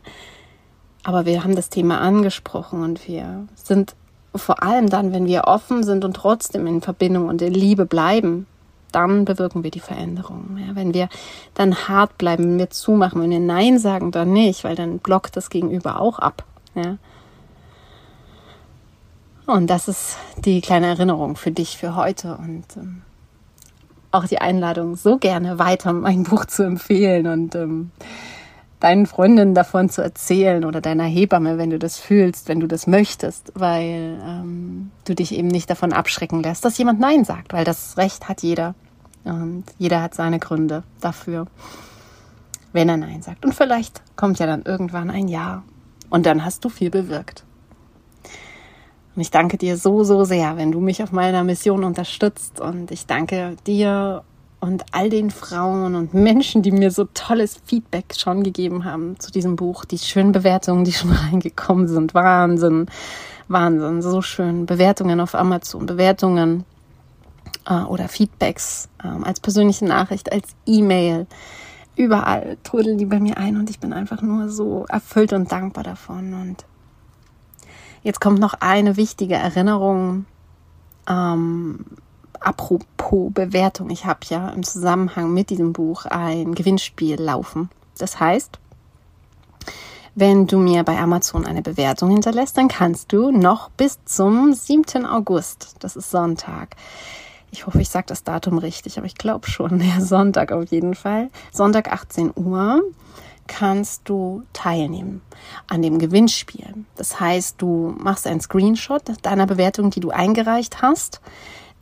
aber 1.03 1.25
wir 1.25 1.43
haben 1.43 1.55
das 1.55 1.69
Thema 1.69 1.99
angesprochen 1.99 2.83
und 2.83 3.07
wir 3.07 3.47
sind 3.55 3.95
vor 4.35 4.63
allem 4.63 4.89
dann, 4.89 5.11
wenn 5.11 5.25
wir 5.25 5.45
offen 5.45 5.83
sind 5.83 6.05
und 6.05 6.15
trotzdem 6.15 6.67
in 6.67 6.81
Verbindung 6.81 7.27
und 7.27 7.41
in 7.41 7.53
Liebe 7.53 7.85
bleiben, 7.85 8.47
dann 8.91 9.25
bewirken 9.25 9.63
wir 9.63 9.71
die 9.71 9.79
Veränderung. 9.79 10.57
Ja, 10.57 10.75
wenn 10.75 10.93
wir 10.93 11.09
dann 11.53 11.87
hart 11.87 12.17
bleiben, 12.17 12.43
wenn 12.43 12.59
wir 12.59 12.69
zumachen, 12.69 13.21
wenn 13.21 13.29
wir 13.29 13.39
Nein 13.39 13.79
sagen, 13.79 14.11
dann 14.11 14.31
nicht, 14.33 14.63
weil 14.63 14.75
dann 14.75 14.99
blockt 14.99 15.35
das 15.35 15.49
Gegenüber 15.49 15.99
auch 15.99 16.19
ab. 16.19 16.45
Ja. 16.75 16.97
Und 19.47 19.69
das 19.69 19.87
ist 19.87 20.17
die 20.37 20.61
kleine 20.61 20.87
Erinnerung 20.87 21.35
für 21.35 21.51
dich 21.51 21.77
für 21.77 21.95
heute 21.95 22.37
und 22.37 22.65
ähm, 22.77 23.01
auch 24.11 24.25
die 24.25 24.39
Einladung, 24.39 24.95
so 24.95 25.17
gerne 25.17 25.57
weiter 25.57 25.93
mein 25.93 26.23
Buch 26.23 26.45
zu 26.45 26.63
empfehlen 26.63 27.27
und 27.27 27.55
ähm, 27.55 27.91
deinen 28.81 29.05
Freundinnen 29.05 29.53
davon 29.53 29.89
zu 29.89 30.01
erzählen 30.01 30.65
oder 30.65 30.81
deiner 30.81 31.05
Hebamme, 31.05 31.57
wenn 31.57 31.69
du 31.69 31.79
das 31.79 31.97
fühlst, 31.97 32.49
wenn 32.49 32.59
du 32.59 32.67
das 32.67 32.87
möchtest, 32.87 33.53
weil 33.55 34.19
ähm, 34.25 34.91
du 35.05 35.15
dich 35.15 35.33
eben 35.33 35.47
nicht 35.47 35.69
davon 35.69 35.93
abschrecken 35.93 36.43
lässt, 36.43 36.65
dass 36.65 36.77
jemand 36.77 36.99
Nein 36.99 37.23
sagt, 37.23 37.53
weil 37.53 37.63
das 37.63 37.97
Recht 37.97 38.27
hat 38.27 38.41
jeder 38.41 38.75
und 39.23 39.65
jeder 39.77 40.01
hat 40.01 40.15
seine 40.15 40.39
Gründe 40.39 40.83
dafür, 40.99 41.45
wenn 42.73 42.89
er 42.89 42.97
Nein 42.97 43.21
sagt. 43.21 43.45
Und 43.45 43.53
vielleicht 43.53 44.01
kommt 44.15 44.39
ja 44.39 44.47
dann 44.47 44.63
irgendwann 44.63 45.11
ein 45.11 45.27
Ja 45.27 45.63
und 46.09 46.25
dann 46.25 46.43
hast 46.43 46.65
du 46.65 46.69
viel 46.69 46.89
bewirkt. 46.89 47.45
Und 49.15 49.21
ich 49.21 49.29
danke 49.29 49.57
dir 49.57 49.77
so, 49.77 50.03
so 50.03 50.23
sehr, 50.23 50.57
wenn 50.57 50.71
du 50.71 50.79
mich 50.79 51.03
auf 51.03 51.11
meiner 51.11 51.43
Mission 51.43 51.83
unterstützt 51.83 52.59
und 52.59 52.89
ich 52.89 53.05
danke 53.05 53.57
dir 53.67 54.23
und 54.61 54.85
all 54.91 55.09
den 55.09 55.31
Frauen 55.31 55.95
und 55.95 56.13
Menschen, 56.13 56.61
die 56.61 56.71
mir 56.71 56.91
so 56.91 57.05
tolles 57.13 57.59
Feedback 57.65 58.13
schon 58.15 58.43
gegeben 58.43 58.85
haben 58.85 59.19
zu 59.19 59.31
diesem 59.31 59.55
Buch, 59.55 59.85
die 59.85 59.97
schönen 59.97 60.31
Bewertungen, 60.31 60.85
die 60.85 60.93
schon 60.93 61.11
reingekommen 61.11 61.87
sind. 61.87 62.13
Wahnsinn, 62.13 62.85
Wahnsinn, 63.47 64.01
so 64.03 64.21
schön. 64.21 64.67
Bewertungen 64.67 65.19
auf 65.19 65.33
Amazon, 65.33 65.87
Bewertungen 65.87 66.63
äh, 67.67 67.81
oder 67.81 68.07
Feedbacks 68.07 68.87
äh, 69.03 69.07
als 69.07 69.39
persönliche 69.39 69.85
Nachricht, 69.85 70.31
als 70.31 70.49
E-Mail. 70.67 71.25
Überall 71.95 72.57
trudeln 72.63 72.99
die 72.99 73.05
bei 73.05 73.19
mir 73.19 73.37
ein 73.37 73.57
und 73.57 73.69
ich 73.69 73.79
bin 73.79 73.93
einfach 73.93 74.21
nur 74.21 74.47
so 74.49 74.85
erfüllt 74.87 75.33
und 75.33 75.51
dankbar 75.51 75.83
davon. 75.83 76.35
Und 76.35 76.65
jetzt 78.03 78.21
kommt 78.21 78.39
noch 78.39 78.53
eine 78.59 78.95
wichtige 78.95 79.35
Erinnerung. 79.35 80.25
Ähm, 81.09 81.83
apropos 82.41 83.31
Bewertung, 83.33 83.89
ich 83.89 84.05
habe 84.05 84.19
ja 84.29 84.49
im 84.49 84.63
Zusammenhang 84.63 85.33
mit 85.33 85.49
diesem 85.49 85.73
Buch 85.73 86.05
ein 86.05 86.55
Gewinnspiel 86.55 87.21
laufen. 87.21 87.69
Das 87.97 88.19
heißt, 88.19 88.59
wenn 90.15 90.47
du 90.47 90.57
mir 90.57 90.83
bei 90.83 90.99
Amazon 90.99 91.45
eine 91.45 91.61
Bewertung 91.61 92.09
hinterlässt, 92.09 92.57
dann 92.57 92.67
kannst 92.67 93.13
du 93.13 93.31
noch 93.31 93.69
bis 93.69 93.99
zum 94.05 94.53
7. 94.53 95.05
August, 95.05 95.75
das 95.79 95.95
ist 95.95 96.11
Sonntag, 96.11 96.75
ich 97.51 97.65
hoffe, 97.65 97.81
ich 97.81 97.89
sage 97.89 98.07
das 98.07 98.23
Datum 98.23 98.57
richtig, 98.57 98.97
aber 98.97 99.05
ich 99.05 99.15
glaube 99.15 99.49
schon, 99.49 99.79
der 99.97 100.01
Sonntag 100.01 100.51
auf 100.51 100.65
jeden 100.71 100.95
Fall, 100.95 101.29
Sonntag 101.51 101.91
18 101.91 102.31
Uhr, 102.35 102.81
kannst 103.47 104.03
du 104.05 104.43
teilnehmen 104.53 105.21
an 105.67 105.81
dem 105.81 105.99
Gewinnspiel. 105.99 106.85
Das 106.95 107.19
heißt, 107.19 107.61
du 107.61 107.93
machst 107.99 108.25
einen 108.25 108.39
Screenshot 108.39 109.03
deiner 109.23 109.45
Bewertung, 109.45 109.89
die 109.89 109.99
du 109.99 110.11
eingereicht 110.11 110.81
hast, 110.81 111.19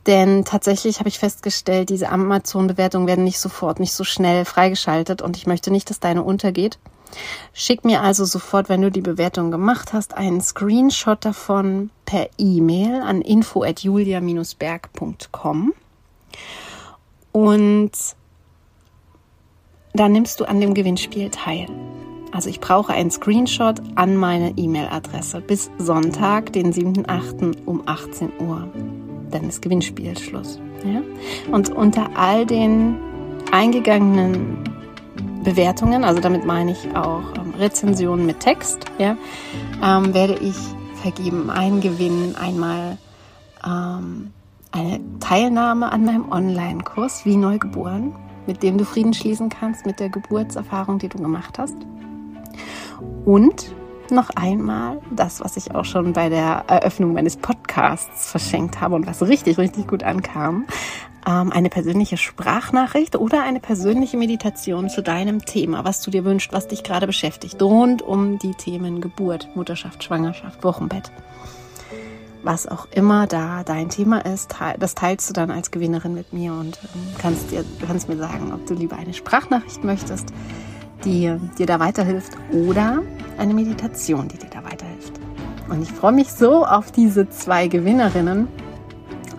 denn 0.06 0.44
tatsächlich 0.44 0.98
habe 0.98 1.08
ich 1.08 1.18
festgestellt, 1.18 1.90
diese 1.90 2.08
Amazon-Bewertungen 2.08 3.06
werden 3.06 3.24
nicht 3.24 3.38
sofort, 3.38 3.80
nicht 3.80 3.92
so 3.92 4.04
schnell 4.04 4.44
freigeschaltet 4.44 5.22
und 5.22 5.36
ich 5.36 5.46
möchte 5.46 5.70
nicht, 5.70 5.90
dass 5.90 6.00
deine 6.00 6.22
untergeht. 6.22 6.78
Schick 7.52 7.84
mir 7.84 8.02
also 8.02 8.24
sofort, 8.24 8.68
wenn 8.68 8.82
du 8.82 8.90
die 8.90 9.00
Bewertung 9.00 9.50
gemacht 9.50 9.92
hast, 9.92 10.16
einen 10.16 10.40
Screenshot 10.40 11.24
davon 11.24 11.90
per 12.04 12.28
E-Mail 12.38 13.02
an 13.02 13.20
info@julia-berg.com 13.20 15.72
und 17.32 17.90
dann 19.92 20.12
nimmst 20.12 20.38
du 20.38 20.44
an 20.44 20.60
dem 20.60 20.74
Gewinnspiel 20.74 21.30
teil. 21.30 21.66
Also 22.32 22.48
ich 22.48 22.60
brauche 22.60 22.92
einen 22.92 23.10
Screenshot 23.10 23.80
an 23.96 24.16
meine 24.16 24.56
E-Mail-Adresse 24.56 25.40
bis 25.40 25.68
Sonntag, 25.78 26.52
den 26.52 26.72
7.8. 26.72 27.64
um 27.66 27.82
18 27.86 28.30
Uhr 28.38 28.68
dann 29.30 29.48
ist 29.48 29.62
Gewinnspielschluss. 29.62 30.60
Ja? 30.84 31.02
Und 31.52 31.70
unter 31.70 32.16
all 32.16 32.46
den 32.46 32.96
eingegangenen 33.52 34.58
Bewertungen, 35.44 36.04
also 36.04 36.20
damit 36.20 36.44
meine 36.44 36.72
ich 36.72 36.94
auch 36.94 37.22
ähm, 37.36 37.54
Rezensionen 37.58 38.26
mit 38.26 38.40
Text, 38.40 38.84
ja, 38.98 39.16
ähm, 39.82 40.12
werde 40.14 40.34
ich 40.34 40.56
vergeben 41.02 41.50
einen 41.50 41.80
Gewinn, 41.80 42.36
einmal 42.36 42.98
ähm, 43.64 44.32
eine 44.72 45.00
Teilnahme 45.18 45.90
an 45.90 46.04
meinem 46.04 46.30
Online-Kurs 46.30 47.24
wie 47.24 47.36
Neugeboren, 47.36 48.14
mit 48.46 48.62
dem 48.62 48.78
du 48.78 48.84
Frieden 48.84 49.14
schließen 49.14 49.48
kannst 49.48 49.86
mit 49.86 49.98
der 49.98 50.10
Geburtserfahrung, 50.10 50.98
die 50.98 51.08
du 51.08 51.18
gemacht 51.18 51.58
hast. 51.58 51.76
Und 53.24 53.74
noch 54.10 54.30
einmal 54.30 55.00
das, 55.10 55.40
was 55.40 55.56
ich 55.56 55.74
auch 55.74 55.84
schon 55.84 56.12
bei 56.12 56.28
der 56.28 56.64
Eröffnung 56.68 57.12
meines 57.12 57.36
Podcasts 57.36 58.30
verschenkt 58.30 58.80
habe 58.80 58.94
und 58.94 59.06
was 59.06 59.22
richtig, 59.22 59.58
richtig 59.58 59.88
gut 59.88 60.02
ankam. 60.02 60.66
Ähm, 61.26 61.52
eine 61.52 61.68
persönliche 61.68 62.16
Sprachnachricht 62.16 63.16
oder 63.16 63.42
eine 63.42 63.60
persönliche 63.60 64.16
Meditation 64.16 64.88
zu 64.88 65.02
deinem 65.02 65.44
Thema, 65.44 65.84
was 65.84 66.00
du 66.00 66.10
dir 66.10 66.24
wünschst, 66.24 66.52
was 66.52 66.68
dich 66.68 66.82
gerade 66.82 67.06
beschäftigt, 67.06 67.60
rund 67.62 68.02
um 68.02 68.38
die 68.38 68.54
Themen 68.54 69.00
Geburt, 69.00 69.48
Mutterschaft, 69.54 70.02
Schwangerschaft, 70.02 70.64
Wochenbett. 70.64 71.10
Was 72.42 72.66
auch 72.66 72.86
immer 72.92 73.26
da 73.26 73.64
dein 73.64 73.90
Thema 73.90 74.24
ist, 74.24 74.56
das 74.78 74.94
teilst 74.94 75.28
du 75.28 75.34
dann 75.34 75.50
als 75.50 75.70
Gewinnerin 75.70 76.14
mit 76.14 76.32
mir 76.32 76.52
und 76.54 76.78
ähm, 76.82 77.14
kannst, 77.18 77.50
dir, 77.50 77.64
kannst 77.86 78.08
mir 78.08 78.16
sagen, 78.16 78.52
ob 78.54 78.66
du 78.66 78.72
lieber 78.72 78.96
eine 78.96 79.12
Sprachnachricht 79.12 79.84
möchtest, 79.84 80.32
die 81.04 81.36
dir 81.58 81.66
da 81.66 81.80
weiterhilft 81.80 82.32
oder 82.52 83.02
eine 83.38 83.54
Meditation, 83.54 84.28
die 84.28 84.38
dir 84.38 84.50
da 84.50 84.64
weiterhilft. 84.64 85.12
Und 85.68 85.82
ich 85.82 85.92
freue 85.92 86.12
mich 86.12 86.32
so 86.32 86.64
auf 86.66 86.90
diese 86.90 87.28
zwei 87.30 87.68
Gewinnerinnen 87.68 88.48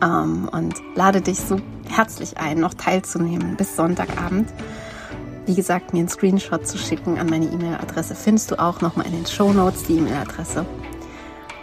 ähm, 0.02 0.50
und 0.52 0.76
lade 0.95 1.21
dich 1.21 1.39
so 1.39 1.58
herzlich 1.89 2.38
ein, 2.38 2.60
noch 2.60 2.74
teilzunehmen 2.74 3.56
bis 3.58 3.76
Sonntagabend. 3.76 4.50
Wie 5.45 5.56
gesagt, 5.56 5.93
mir 5.93 6.00
einen 6.00 6.08
Screenshot 6.08 6.65
zu 6.65 6.78
schicken 6.78 7.19
an 7.19 7.28
meine 7.28 7.45
E-Mail-Adresse 7.45 8.15
findest 8.15 8.52
du 8.52 8.60
auch 8.60 8.82
nochmal 8.82 9.08
in 9.08 9.13
den 9.13 9.26
Show 9.26 9.52
Notes 9.52 9.84
die 9.84 9.97
E-Mail-Adresse. 9.97 10.65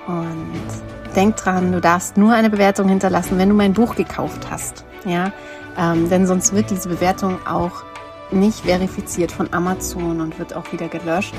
Und 0.07 1.15
denk 1.17 1.37
dran, 1.37 1.73
du 1.73 1.81
darfst 1.81 2.17
nur 2.17 2.33
eine 2.33 2.51
Bewertung 2.51 2.89
hinterlassen, 2.89 3.39
wenn 3.39 3.49
du 3.49 3.55
mein 3.55 3.73
Buch 3.73 3.95
gekauft 3.95 4.51
hast. 4.51 4.85
Ja, 5.05 5.33
ähm, 5.79 6.09
denn 6.11 6.27
sonst 6.27 6.53
wird 6.53 6.71
diese 6.71 6.89
Bewertung 6.89 7.39
auch 7.47 7.85
nicht 8.31 8.61
verifiziert 8.61 9.33
von 9.33 9.53
Amazon 9.53 10.21
und 10.21 10.39
wird 10.39 10.55
auch 10.55 10.73
wieder 10.73 10.89
gelöscht. 10.89 11.35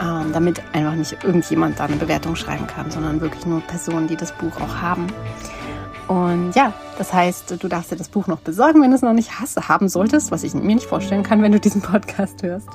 ähm, 0.00 0.32
damit 0.32 0.62
einfach 0.72 0.94
nicht 0.94 1.22
irgendjemand 1.22 1.78
da 1.78 1.84
eine 1.84 1.96
Bewertung 1.96 2.36
schreiben 2.36 2.66
kann, 2.66 2.90
sondern 2.90 3.20
wirklich 3.20 3.46
nur 3.46 3.60
Personen, 3.60 4.08
die 4.08 4.16
das 4.16 4.32
Buch 4.32 4.60
auch 4.60 4.82
haben. 4.82 5.06
Und 6.08 6.52
ja, 6.54 6.72
das 6.98 7.12
heißt, 7.12 7.62
du 7.62 7.68
darfst 7.68 7.90
dir 7.90 7.96
das 7.96 8.08
Buch 8.08 8.26
noch 8.26 8.40
besorgen, 8.40 8.82
wenn 8.82 8.90
du 8.90 8.96
es 8.96 9.02
noch 9.02 9.14
nicht 9.14 9.40
hast, 9.40 9.68
haben 9.68 9.88
solltest, 9.88 10.30
was 10.30 10.42
ich 10.42 10.52
mir 10.52 10.74
nicht 10.74 10.86
vorstellen 10.86 11.22
kann, 11.22 11.42
wenn 11.42 11.52
du 11.52 11.60
diesen 11.60 11.80
Podcast 11.80 12.42
hörst. 12.42 12.68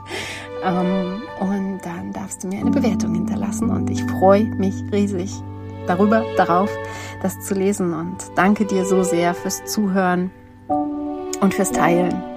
Ähm, 0.63 1.21
und 1.39 1.80
dann 1.84 2.12
darfst 2.12 2.43
du 2.43 2.47
mir 2.47 2.60
eine 2.60 2.71
Bewertung 2.71 3.13
hinterlassen 3.13 3.69
und 3.69 3.89
ich 3.89 4.04
freue 4.04 4.45
mich 4.45 4.73
riesig 4.91 5.32
darüber, 5.88 6.23
darauf, 6.38 6.69
das 7.21 7.39
zu 7.41 7.54
lesen 7.54 7.93
und 7.93 8.17
danke 8.36 8.65
dir 8.65 8.86
so 8.86 9.04
sehr 9.04 9.34
fürs 9.34 9.63
Zuhören 9.65 10.32
und 11.41 11.54
fürs 11.54 11.71
Teilen. 11.71 12.28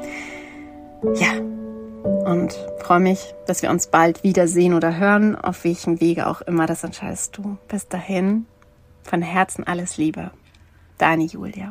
Ja, 1.14 1.32
und 2.24 2.52
freue 2.78 3.00
mich, 3.00 3.34
dass 3.46 3.62
wir 3.62 3.70
uns 3.70 3.86
bald 3.86 4.24
wiedersehen 4.24 4.74
oder 4.74 4.98
hören, 4.98 5.36
auf 5.36 5.64
welchem 5.64 6.00
Wege 6.00 6.26
auch 6.26 6.40
immer, 6.42 6.66
das 6.66 6.84
entscheidest 6.84 7.36
du. 7.36 7.58
Bis 7.68 7.88
dahin, 7.88 8.46
von 9.02 9.22
Herzen 9.22 9.64
alles 9.66 9.96
Liebe. 9.96 10.30
Deine 10.98 11.24
Julia. 11.24 11.70